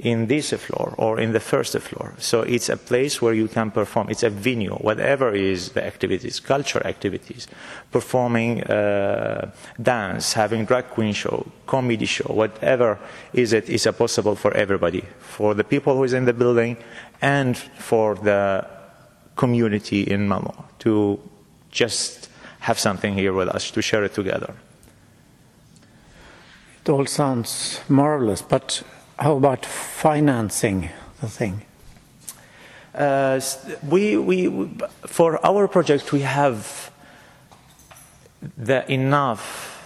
[0.00, 2.14] in this floor or in the first floor.
[2.18, 4.08] So it's a place where you can perform.
[4.10, 7.46] It's a venue, whatever is the activities, culture activities,
[7.90, 12.98] performing uh, dance, having drag queen show, comedy show, whatever
[13.32, 16.76] is it is possible for everybody, for the people who is in the building
[17.20, 18.66] and for the
[19.36, 21.18] community in Malmo to
[21.70, 22.28] just
[22.60, 24.54] have something here with us, to share it together.
[26.84, 28.82] It all sounds marvelous, but
[29.20, 30.88] how about financing
[31.20, 31.62] the thing?
[32.94, 33.40] Uh,
[33.88, 34.68] we, we,
[35.06, 36.90] for our project, we have
[38.56, 39.76] the enough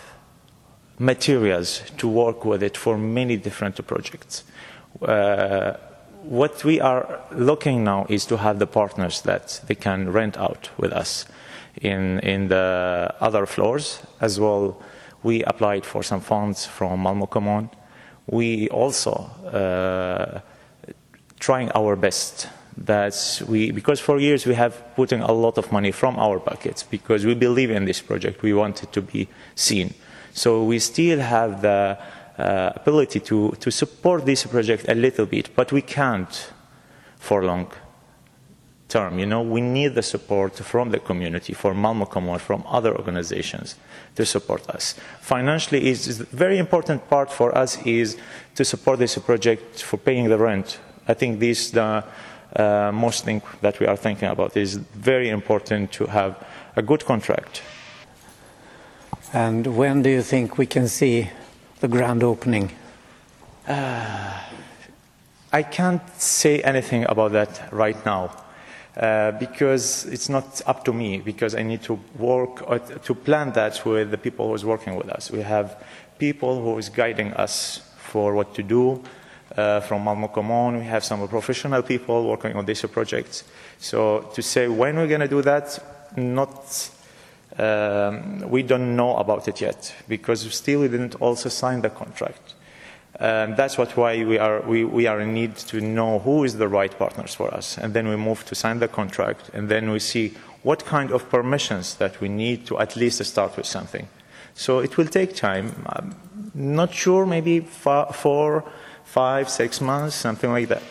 [0.98, 4.44] materials to work with it for many different projects.
[5.02, 5.72] Uh,
[6.22, 10.70] what we are looking now is to have the partners that they can rent out
[10.78, 11.26] with us
[11.82, 14.80] in, in the other floors as well.
[15.22, 17.70] We applied for some funds from Malmo Common.
[18.26, 19.12] We also
[19.52, 20.40] uh,
[21.38, 22.48] trying our best.
[22.76, 23.14] That
[23.46, 27.24] we because for years we have putting a lot of money from our pockets because
[27.24, 28.42] we believe in this project.
[28.42, 29.94] We want it to be seen.
[30.32, 31.96] So we still have the
[32.38, 36.52] uh, ability to to support this project a little bit but we can't
[37.18, 37.70] for long
[38.88, 39.40] term you know?
[39.40, 43.76] We need the support from the community from Malmo Common from other organizations
[44.14, 48.16] to support us financially is a very important part for us is
[48.54, 52.04] to support this project for paying the rent I think this the
[52.56, 56.36] uh, most thing that we are thinking about is very important to have
[56.76, 57.62] a good contract.
[59.32, 61.30] And when do you think we can see
[61.80, 62.70] the grand opening?
[63.66, 68.43] I can't say anything about that right now
[68.96, 73.52] uh, because it's not up to me because I need to work or to plan
[73.52, 75.30] that with the people who is working with us.
[75.30, 75.82] We have
[76.18, 79.02] people who is guiding us for what to do.
[79.56, 83.44] Uh, from Malmo Common, we have some professional people working on these projects.
[83.78, 85.78] So to say when we're going to do that,
[86.16, 86.90] not
[87.58, 92.53] um, we don't know about it yet because still we didn't also sign the contract.
[93.20, 96.56] Um, that's what why we are we, we are in need to know who is
[96.56, 99.90] the right partners for us, and then we move to sign the contract, and then
[99.90, 104.08] we see what kind of permissions that we need to at least start with something.
[104.54, 105.72] So it will take time.
[105.86, 106.14] I'm
[106.54, 108.64] not sure, maybe fa- four,
[109.04, 110.82] five, six months, something like that.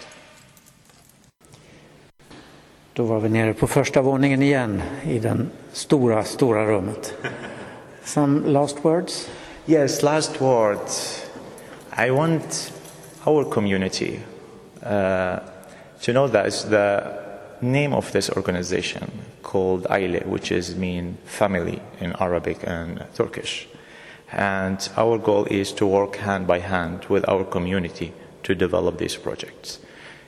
[2.93, 7.13] Då var vi nere på första våningen igen i den stora, stora rummet.
[8.03, 9.29] Some last words?
[9.65, 10.77] Yes, last word.
[11.95, 12.71] I want
[13.27, 14.19] our community
[14.81, 15.41] uh,
[16.01, 17.21] to know that it's the
[17.61, 19.11] name of this organization
[19.43, 23.67] called Ailé, which is mean family in Arabic and Turkish.
[24.31, 29.15] And our goal is to work hand by hand with our community to develop these
[29.15, 29.77] projects.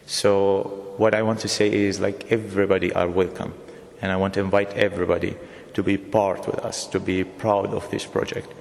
[0.05, 3.55] So what I want to say is like everybody are welcome
[4.03, 5.36] and I want to invite everybody
[5.74, 8.53] to be part with us, to be proud of this project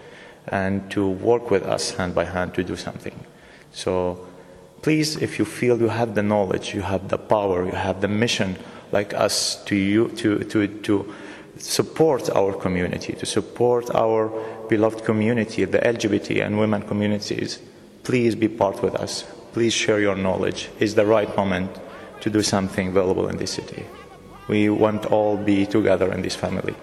[0.49, 3.19] and to work with us hand by hand to do something.
[3.73, 4.27] So
[4.83, 8.09] please, if you feel you have the knowledge, you have the power, you have the
[8.09, 8.57] mission
[8.93, 11.15] like us to you to, to, to,
[11.59, 14.29] support our community, to support our
[14.69, 17.61] beloved community, the LGBT and women communities,
[18.03, 19.25] please be part with us.
[19.53, 20.69] Please share your knowledge.
[20.81, 21.71] It's the right moment
[22.21, 23.85] to do something valuable in this city.
[24.49, 26.75] We want all be together in this family.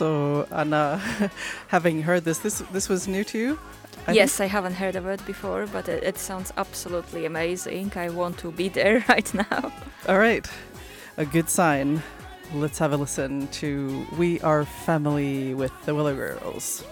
[0.00, 0.96] So Anna,
[1.68, 3.58] having heard this, this this was new to you?
[4.06, 7.92] I yes, I haven't heard of it before, but it, it sounds absolutely amazing.
[7.94, 9.70] I want to be there right now.
[10.08, 10.50] All right,
[11.18, 12.02] a good sign.
[12.54, 16.82] Let's have a listen to "We Are Family" with the Weather Girls.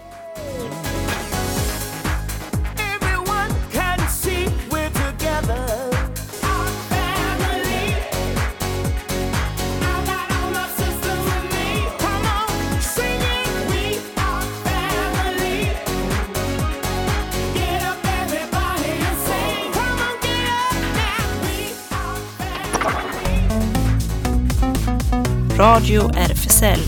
[25.58, 26.80] Radio RFSL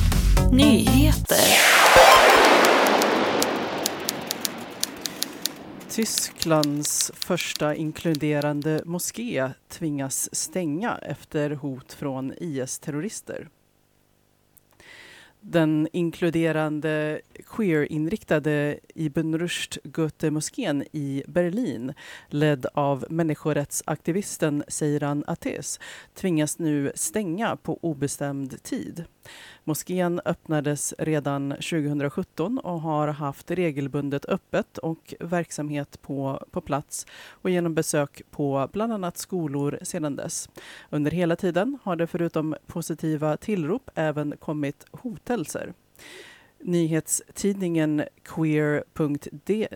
[0.53, 1.37] Nyheter.
[5.89, 13.49] Tysklands första inkluderande moské tvingas stänga efter hot från IS-terrorister.
[15.43, 21.93] Den inkluderande queer-inriktade Ibn Rushd Goethe-moskén i Berlin,
[22.29, 25.81] ledd av människorättsaktivisten Seyran Ates,
[26.15, 29.05] tvingas nu stänga på obestämd tid.
[29.65, 37.51] Moskén öppnades redan 2017 och har haft regelbundet öppet och verksamhet på, på plats och
[37.51, 40.49] genom besök på bland annat skolor sedan dess.
[40.91, 45.73] Under hela tiden har det förutom positiva tillrop även kommit hotelser.
[46.63, 49.69] Nyhetstidningen queer.de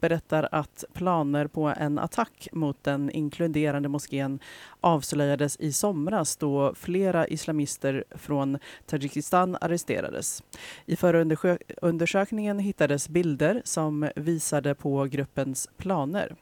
[0.00, 4.38] berättar att planer på en attack mot den inkluderande moskén
[4.80, 10.42] avslöjades i somras då flera islamister från Tadzjikistan arresterades.
[10.86, 16.36] I förundersökningen hittades bilder som visade på gruppens planer.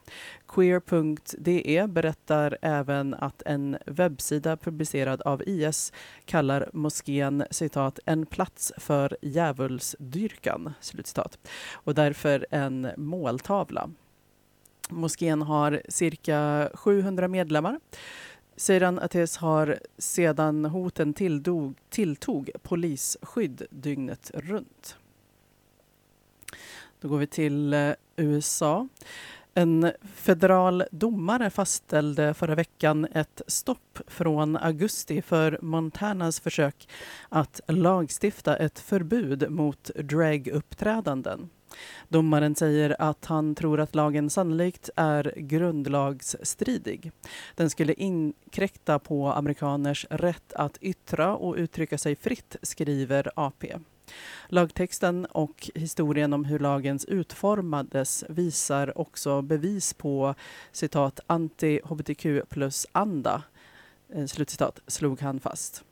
[0.49, 5.93] Queer.de berättar även att en webbsida publicerad av IS
[6.25, 11.39] kallar moskén citat, en plats för djävulsdyrkan slutcitat,
[11.75, 13.91] och därför en måltavla.
[14.89, 17.81] Moskén har cirka 700 medlemmar.
[18.57, 24.97] Seyran Ates har sedan hoten tilldog, tilltog polisskydd dygnet runt.
[27.01, 28.89] Då går vi till eh, USA.
[29.59, 36.89] En federal domare fastställde förra veckan ett stopp från augusti för Montanas försök
[37.29, 41.49] att lagstifta ett förbud mot draguppträdanden.
[42.09, 47.13] Domaren säger att han tror att lagen sannolikt är grundlagsstridig.
[47.55, 53.75] Den skulle inkräkta på amerikaners rätt att yttra och uttrycka sig fritt, skriver AP.
[54.49, 60.35] Lagtexten och historien om hur lagen utformades visar också bevis på
[60.73, 63.43] citat anti-hbtq plus-anda,
[64.15, 65.85] eh, slutcitat, slog han fast.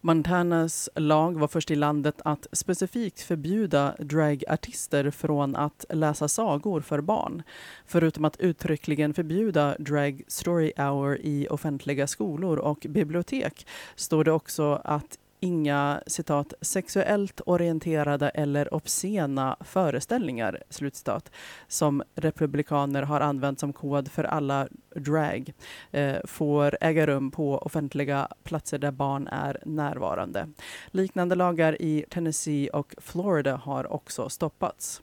[0.00, 7.00] Montanas lag var först i landet att specifikt förbjuda dragartister från att läsa sagor för
[7.00, 7.42] barn,
[7.86, 14.80] förutom att uttryckligen förbjuda drag story hour i offentliga skolor och bibliotek står det också
[14.84, 21.30] att inga citat, sexuellt orienterade eller obscena föreställningar slutcitat,
[21.68, 25.52] som republikaner har använt som kod för alla drag
[25.90, 30.48] eh, får äga rum på offentliga platser där barn är närvarande.
[30.90, 35.02] Liknande lagar i Tennessee och Florida har också stoppats.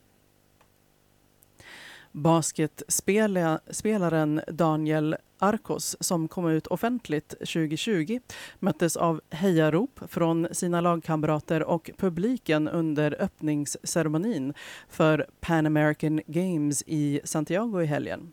[2.11, 8.19] Basketspelaren Daniel Arcos, som kom ut offentligt 2020,
[8.59, 14.53] möttes av hejarop från sina lagkamrater och publiken under öppningsceremonin
[14.89, 18.31] för Pan American Games i Santiago i helgen.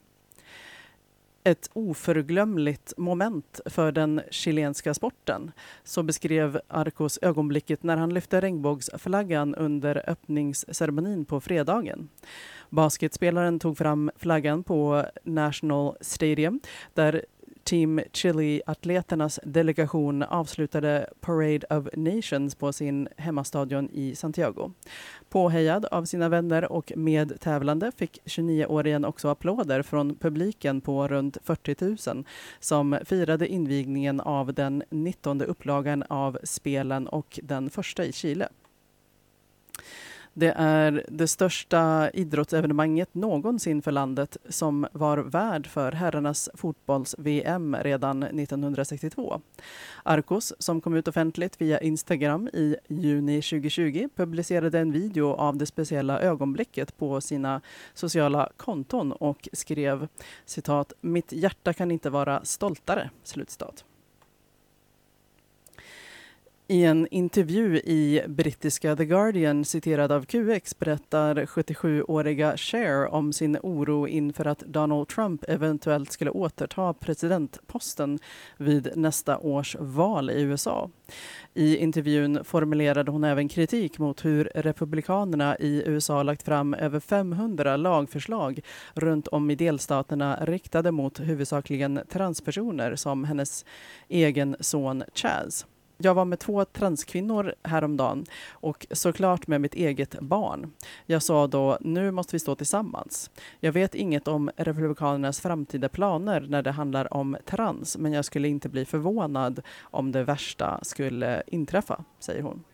[1.46, 5.52] Ett oförglömligt moment för den chilenska sporten.
[5.84, 12.08] Så beskrev Arcos ögonblicket när han lyfte regnbågsflaggan under öppningsceremonin på fredagen.
[12.74, 16.60] Basketspelaren tog fram flaggan på National Stadium
[16.94, 17.24] där
[17.64, 24.72] Team Chile-atleternas delegation avslutade Parade of Nations på sin hemmastadion i Santiago.
[25.28, 32.10] Påhejad av sina vänner och medtävlande fick 29-åringen också applåder från publiken på runt 40
[32.14, 32.24] 000
[32.60, 38.48] som firade invigningen av den 19 upplagan av spelen och den första i Chile.
[40.36, 48.22] Det är det största idrottsevenemanget någonsin för landet som var värd för herrarnas fotbolls-VM redan
[48.22, 49.40] 1962.
[50.02, 55.66] Arcos, som kom ut offentligt via Instagram i juni 2020, publicerade en video av det
[55.66, 57.60] speciella ögonblicket på sina
[57.94, 60.08] sociala konton och skrev
[60.44, 63.10] citat “Mitt hjärta kan inte vara stoltare”.
[63.22, 63.84] Slutstat.
[66.68, 73.58] I en intervju i brittiska The Guardian citerad av QX berättar 77-åriga Cher om sin
[73.62, 78.18] oro inför att Donald Trump eventuellt skulle återta presidentposten
[78.56, 80.90] vid nästa års val i USA.
[81.54, 87.76] I intervjun formulerade hon även kritik mot hur Republikanerna i USA lagt fram över 500
[87.76, 88.60] lagförslag
[88.94, 93.64] runt om i delstaterna riktade mot huvudsakligen transpersoner som hennes
[94.08, 95.66] egen son Chaz.
[95.98, 100.72] Jag var med två transkvinnor häromdagen och såklart med mitt eget barn.
[101.06, 103.30] Jag sa då, nu måste vi stå tillsammans.
[103.60, 108.48] Jag vet inget om Republikanernas framtida planer när det handlar om trans, men jag skulle
[108.48, 112.64] inte bli förvånad om det värsta skulle inträffa, säger hon.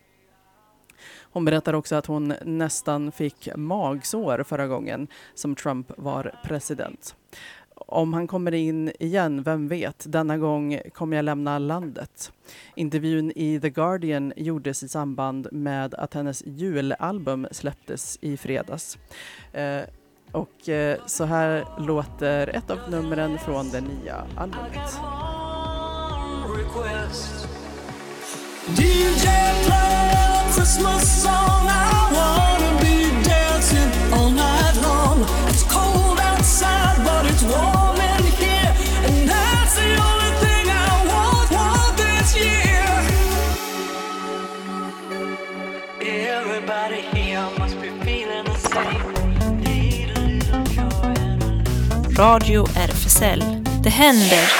[1.22, 7.16] Hon berättar också att hon nästan fick magsår förra gången som Trump var president.
[7.86, 10.04] Om han kommer in igen, vem vet?
[10.08, 12.32] Denna gång kommer jag lämna landet.
[12.74, 18.98] Intervjun i The Guardian gjordes i samband med att hennes julalbum släpptes i fredags.
[19.52, 19.82] Eh,
[20.32, 25.00] och eh, så här låter ett av numren från det nya albumet.
[28.76, 29.26] DJ
[29.64, 31.66] play a Christmas song.
[31.66, 32.49] I want
[52.18, 53.42] Radio RFSL.
[53.82, 54.50] Det händer!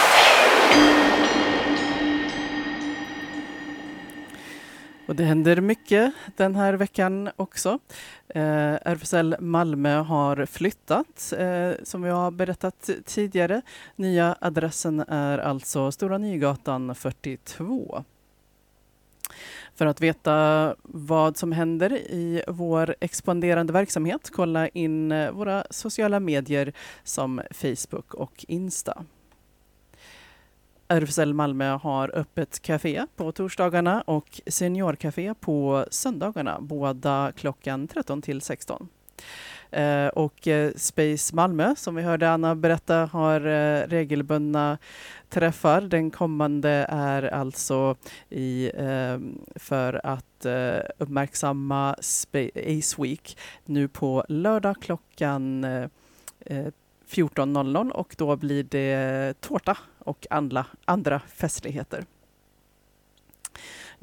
[5.06, 7.78] Och det händer mycket den här veckan också.
[8.28, 13.62] Eh, RFSL Malmö har flyttat, eh, som vi har berättat tidigare.
[13.96, 18.04] Nya adressen är alltså Stora Nygatan 42.
[19.80, 26.20] För att veta vad som händer i vår expanderande verksamhet, kolla in eh, våra sociala
[26.20, 26.72] medier
[27.04, 29.04] som Facebook och Insta.
[30.88, 38.40] RFSL Malmö har öppet café på torsdagarna och seniorkafé på söndagarna, båda klockan 13 till
[38.40, 38.88] 16.
[39.70, 44.78] Eh, och eh, Space Malmö, som vi hörde Anna berätta, har eh, regelbundna
[45.28, 45.80] träffar.
[45.80, 47.96] Den kommande är alltså
[48.30, 50.46] i, ehm, för att
[50.98, 51.90] uppmärksamma
[52.54, 55.64] Ace Week nu på lördag klockan
[57.10, 62.04] 14.00 och då blir det tårta och andra, andra festligheter.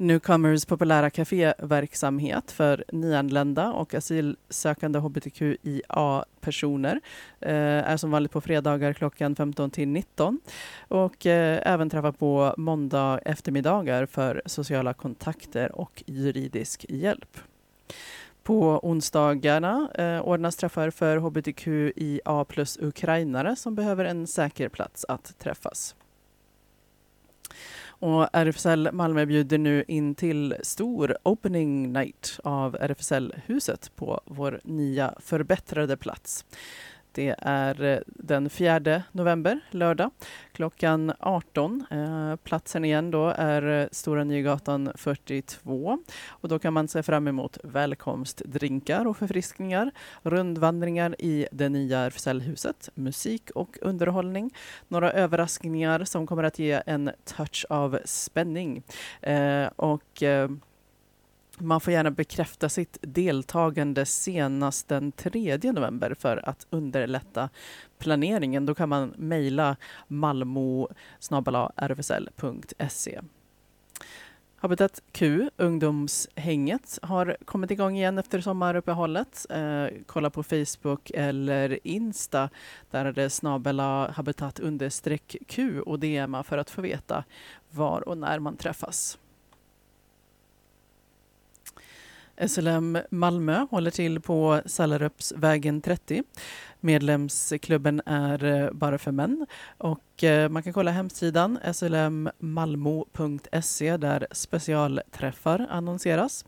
[0.00, 7.00] Newcomers populära kaféverksamhet för nyanlända och asylsökande hbtqia-personer
[7.40, 10.40] eh, är som vanligt på fredagar klockan 15 till 19
[10.88, 17.38] och eh, även träffar på måndag eftermiddagar för sociala kontakter och juridisk hjälp.
[18.42, 25.38] På onsdagarna eh, ordnas träffar för hbtqia plus ukrainare som behöver en säker plats att
[25.38, 25.94] träffas.
[28.00, 35.14] Och RFSL Malmö bjuder nu in till stor opening night av RFSL-huset på vår nya
[35.20, 36.44] förbättrade plats.
[37.18, 40.10] Det är eh, den 4 november, lördag,
[40.52, 41.84] klockan 18.
[41.90, 45.98] Eh, platsen igen då är eh, Stora Nygatan 42.
[46.28, 49.90] Och då kan man se fram emot välkomstdrinkar och förfriskningar,
[50.22, 54.54] rundvandringar i det nya RFSL-huset, musik och underhållning,
[54.88, 58.82] några överraskningar som kommer att ge en touch av spänning.
[59.20, 60.50] Eh, och eh,
[61.60, 67.48] man får gärna bekräfta sitt deltagande senast den 3 november för att underlätta
[67.98, 68.66] planeringen.
[68.66, 69.76] Då kan man mejla
[70.08, 70.88] malmo
[72.78, 73.20] e.
[74.60, 79.46] Habitat Q, ungdomshänget, har kommit igång igen efter sommaruppehållet.
[79.50, 82.50] Eh, kolla på Facebook eller Insta.
[82.90, 87.24] Där är det snabela habitat understreck Q och DMa för att få veta
[87.70, 89.18] var och när man träffas.
[92.46, 96.22] SLM Malmö håller till på Sallarupsvägen 30.
[96.80, 99.46] Medlemsklubben är eh, bara för män
[99.78, 102.36] och eh, man kan kolla hemsidan slmmalmo.se
[103.96, 106.44] där specialträffar annonseras.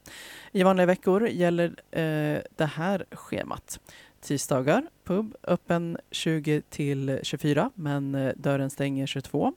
[0.52, 3.80] I vanliga veckor gäller eh, det här schemat.
[4.20, 9.52] Tisdagar, pub, öppen 20 till 24 men eh, dörren stänger 22.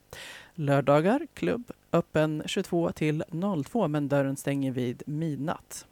[0.56, 3.24] Lördagar, klubb, öppen 22 till
[3.66, 5.86] 02 men dörren stänger vid midnatt.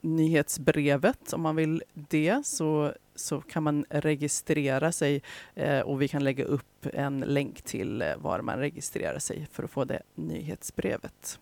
[0.00, 5.22] nyhetsbrevet, om man vill det, så, så kan man registrera sig
[5.54, 9.62] eh, och vi kan lägga upp en länk till eh, var man registrerar sig för
[9.62, 11.38] att få det nyhetsbrevet.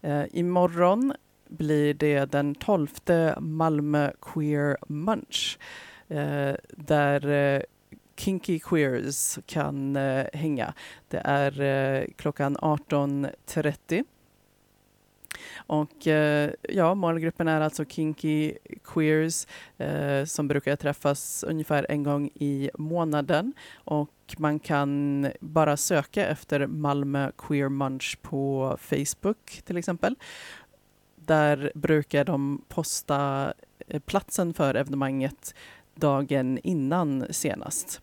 [0.00, 1.12] Eh, imorgon
[1.48, 2.88] blir det den 12
[3.38, 5.58] Malmö Queer Munch
[6.08, 7.62] eh, där eh,
[8.16, 10.74] Kinky Queers kan eh, hänga.
[11.08, 14.04] Det är eh, klockan 18.30.
[15.56, 19.46] Och eh, ja, målgruppen är alltså Kinky Queers
[19.78, 23.52] eh, som brukar träffas ungefär en gång i månaden.
[23.74, 30.14] Och man kan bara söka efter Malmö Queer Munch på Facebook till exempel.
[31.16, 33.52] Där brukar de posta
[33.86, 35.54] eh, platsen för evenemanget
[35.94, 38.00] dagen innan senast.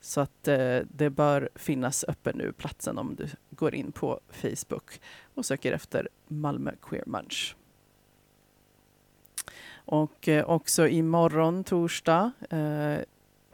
[0.00, 5.00] Så att eh, det bör finnas öppen nu, platsen, om du går in på Facebook
[5.34, 7.56] och söker efter Malmö Queer Munch.
[9.74, 12.98] Och eh, också imorgon, torsdag, eh,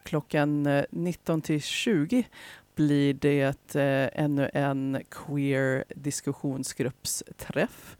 [0.02, 2.24] klockan eh, 19 till 20
[2.74, 7.96] blir det eh, ännu en queer diskussionsgruppsträff.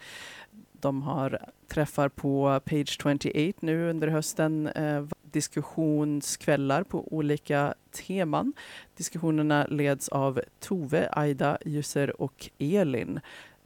[0.73, 1.39] De har
[1.69, 8.53] träffar på Page 28 nu under hösten, eh, diskussionskvällar på olika teman.
[8.97, 13.21] Diskussionerna leds av Tove, Aida, Jusser och Elin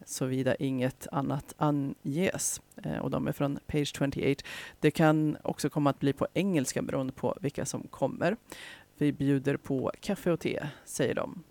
[0.04, 2.60] såvida inget annat anges.
[2.82, 4.44] Eh, och de är från Page 28.
[4.80, 8.36] Det kan också komma att bli på engelska beroende på vilka som kommer.
[8.98, 11.42] Vi bjuder på kaffe och te, säger de.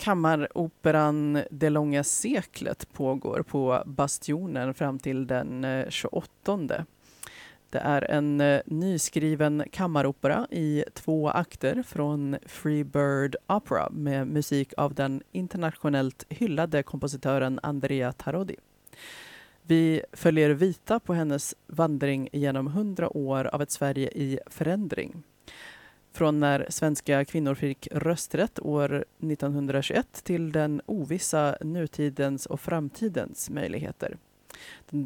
[0.00, 6.84] Kammaroperan Det långa seklet pågår på Bastionen fram till den eh, 28.
[7.70, 14.94] Det är en eh, nyskriven kammaropera i två akter från Freebird Opera med musik av
[14.94, 18.56] den internationellt hyllade kompositören Andrea Tarodi.
[19.62, 25.22] Vi följer Vita på hennes vandring genom hundra år av ett Sverige i förändring.
[26.12, 34.16] Från när svenska kvinnor fick rösträtt år 1921 till den ovissa nutidens och framtidens möjligheter.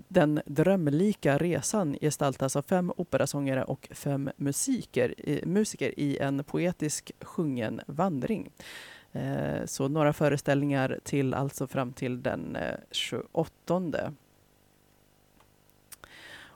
[0.08, 5.14] Den drömlika resan gestaltas av fem operasångare och fem musiker,
[5.46, 8.50] musiker i en poetisk sjungen vandring.
[9.12, 14.12] Eh, så några föreställningar till alltså fram till den eh, 28.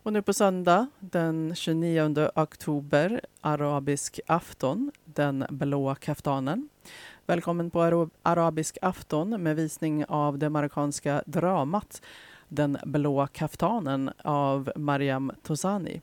[0.09, 6.69] Och nu på söndag den 29 oktober, arabisk afton, den blåa kaftanen.
[7.27, 12.03] Välkommen på arabisk afton med visning av det marockanska dramat
[12.49, 16.01] Den blåa kaftanen av Mariam Tosani.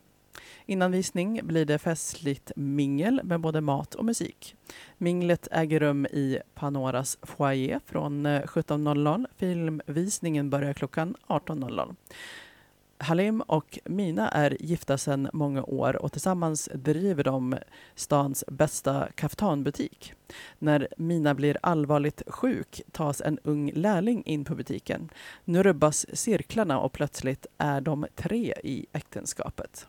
[0.66, 4.56] Innan visning blir det festligt mingel med både mat och musik.
[4.98, 9.26] Minglet äger rum i Panoras foyer från eh, 17.00.
[9.38, 11.96] Filmvisningen börjar klockan 18.00.
[12.98, 17.58] Halim och Mina är gifta sedan många år och tillsammans driver de
[17.96, 20.14] stans bästa kaftanbutik.
[20.60, 25.10] När Mina blir allvarligt sjuk tas en ung lärling in på butiken.
[25.44, 29.88] Nu rubbas cirklarna och plötsligt är de tre i äktenskapet.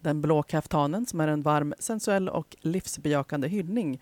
[0.00, 4.00] Den blå kaftanen som är en varm, sensuell och livsbejakande hyllning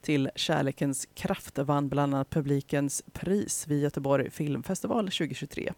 [0.00, 5.72] till kärlekens kraft vann bland annat publikens pris vid Göteborg Filmfestival 2023.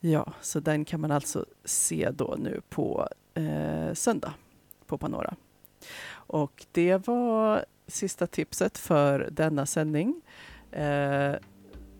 [0.00, 4.34] Ja, så den kan man alltså se då nu på eh, söndag
[4.86, 5.34] på Panora.
[6.10, 10.20] Och det var sista tipset för denna sändning.
[10.70, 11.34] Eh,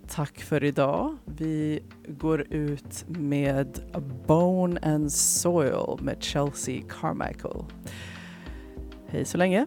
[0.09, 1.17] tack för idag.
[1.25, 3.81] Vi går ut med
[4.27, 7.65] Bone and Soil med Chelsea Carmichael.
[9.07, 9.67] Hej så länge.